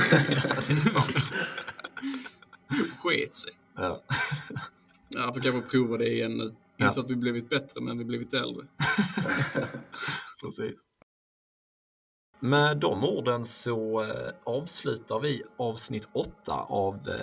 det 0.68 0.74
är 0.74 0.76
sant. 0.76 1.34
Sket 3.00 3.36
sig. 3.36 3.52
Ja. 3.76 4.02
Ja, 5.10 5.34
får 5.34 5.42
kanske 5.42 5.62
prova 5.72 5.98
det 5.98 6.10
igen 6.14 6.38
nu. 6.38 6.54
Ja. 6.78 6.86
Inte 6.86 6.96
så 6.96 7.02
att 7.02 7.12
vi 7.12 7.16
blivit 7.16 7.50
bättre, 7.50 7.82
men 7.82 7.98
vi 7.98 8.06
blivit 8.06 8.34
äldre. 8.34 8.66
Precis. 10.42 10.80
Med 12.40 12.78
de 12.78 13.04
orden 13.04 13.46
så 13.46 14.02
eh, 14.04 14.32
avslutar 14.44 15.20
vi 15.20 15.44
avsnitt 15.58 16.10
8 16.14 16.32
av 16.54 16.96
eh, 17.10 17.16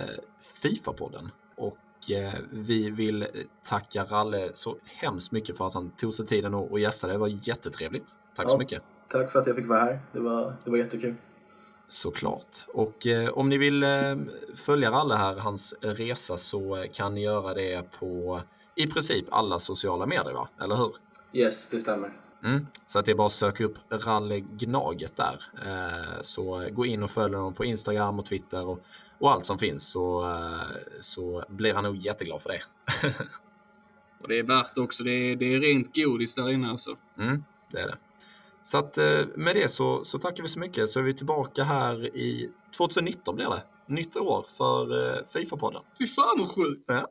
Fifa-podden. 0.61 1.29
Och 1.57 2.11
eh, 2.11 2.33
vi 2.51 2.89
vill 2.89 3.27
tacka 3.63 4.03
Ralle 4.03 4.51
så 4.53 4.77
hemskt 4.85 5.31
mycket 5.31 5.57
för 5.57 5.67
att 5.67 5.73
han 5.73 5.89
tog 5.91 6.13
sig 6.13 6.25
tiden 6.25 6.53
och 6.53 6.79
gästade. 6.79 7.13
Det 7.13 7.17
var 7.19 7.47
jättetrevligt. 7.47 8.17
Tack 8.35 8.49
så 8.49 8.55
Ja. 8.55 8.59
mycket. 8.59 8.83
Tack 9.11 9.31
för 9.31 9.39
att 9.39 9.47
jag 9.47 9.55
fick 9.55 9.67
vara 9.67 9.79
här. 9.79 9.99
Det 10.11 10.19
var, 10.19 10.55
det 10.63 10.69
var 10.71 10.77
jättekul. 10.77 11.15
Såklart. 11.89 12.57
Och 12.67 13.07
eh, 13.07 13.29
om 13.29 13.49
ni 13.49 13.57
vill 13.57 13.83
eh, 13.83 14.15
följa 14.55 14.91
Ralle 14.91 15.15
här, 15.15 15.35
hans 15.35 15.73
resa, 15.81 16.37
så 16.37 16.75
eh, 16.75 16.89
kan 16.93 17.13
ni 17.13 17.21
göra 17.21 17.53
det 17.53 17.91
på 17.99 18.41
i 18.75 18.87
princip 18.87 19.25
alla 19.31 19.59
sociala 19.59 20.05
medier, 20.05 20.33
va? 20.33 20.49
Eller 20.61 20.75
hur? 20.75 20.91
Yes, 21.33 21.67
det 21.69 21.79
stämmer. 21.79 22.13
Mm. 22.43 22.67
Så 22.85 22.99
att 22.99 23.05
det 23.05 23.11
är 23.11 23.15
bara 23.15 23.27
att 23.27 23.33
söka 23.33 23.63
upp 23.63 23.77
Ralle 23.89 24.39
Gnaget 24.39 25.15
där. 25.15 25.43
Eh, 25.65 26.21
så 26.21 26.69
gå 26.71 26.85
in 26.85 27.03
och 27.03 27.11
följ 27.11 27.35
honom 27.35 27.53
på 27.53 27.65
Instagram 27.65 28.19
och 28.19 28.25
Twitter 28.25 28.65
och, 28.65 28.79
och 29.17 29.31
allt 29.31 29.45
som 29.45 29.57
finns 29.57 29.91
så, 29.91 30.29
eh, 30.29 30.77
så 31.01 31.43
blir 31.47 31.73
han 31.73 31.83
nog 31.83 31.97
jätteglad 31.97 32.41
för 32.41 32.49
det. 32.49 32.61
Och 34.21 34.27
det 34.27 34.39
är 34.39 34.43
värt 34.43 34.77
också. 34.77 35.03
Det 35.03 35.11
är, 35.11 35.35
det 35.35 35.55
är 35.55 35.59
rent 35.59 35.95
godis 35.95 36.35
där 36.35 36.49
inne 36.49 36.69
alltså. 36.69 36.95
Mm, 37.17 37.43
det 37.71 37.79
är 37.79 37.87
det. 37.87 37.97
Så 38.71 38.77
att 38.77 38.97
eh, 38.97 39.21
med 39.35 39.55
det 39.55 39.71
så, 39.71 40.05
så 40.05 40.19
tackar 40.19 40.43
vi 40.43 40.49
så 40.49 40.59
mycket 40.59 40.89
så 40.89 40.99
är 40.99 41.03
vi 41.03 41.13
tillbaka 41.13 41.63
här 41.63 42.17
i 42.17 42.49
2019 42.77 43.35
blir 43.35 43.49
det. 43.49 43.63
Nytt 43.87 44.15
år 44.15 44.45
för 44.57 44.91
eh, 44.91 45.19
Fifa-podden. 45.33 45.81
Fy 45.97 46.07
fan 46.07 46.39
vad 46.39 46.49
sjukt! 46.49 46.83
Ja. 46.87 47.07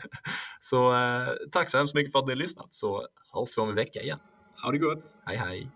så 0.60 0.94
eh, 0.94 1.28
tack 1.50 1.70
så 1.70 1.78
hemskt 1.78 1.94
mycket 1.94 2.12
för 2.12 2.18
att 2.18 2.26
ni 2.26 2.32
har 2.32 2.36
lyssnat 2.36 2.74
så 2.74 3.06
hörs 3.32 3.58
vi 3.58 3.62
om 3.62 3.68
en 3.68 3.74
vecka 3.74 4.00
igen. 4.00 4.18
Ha 4.62 4.72
det 4.72 4.78
gott! 4.78 5.16
Hej 5.24 5.36
hej! 5.36 5.70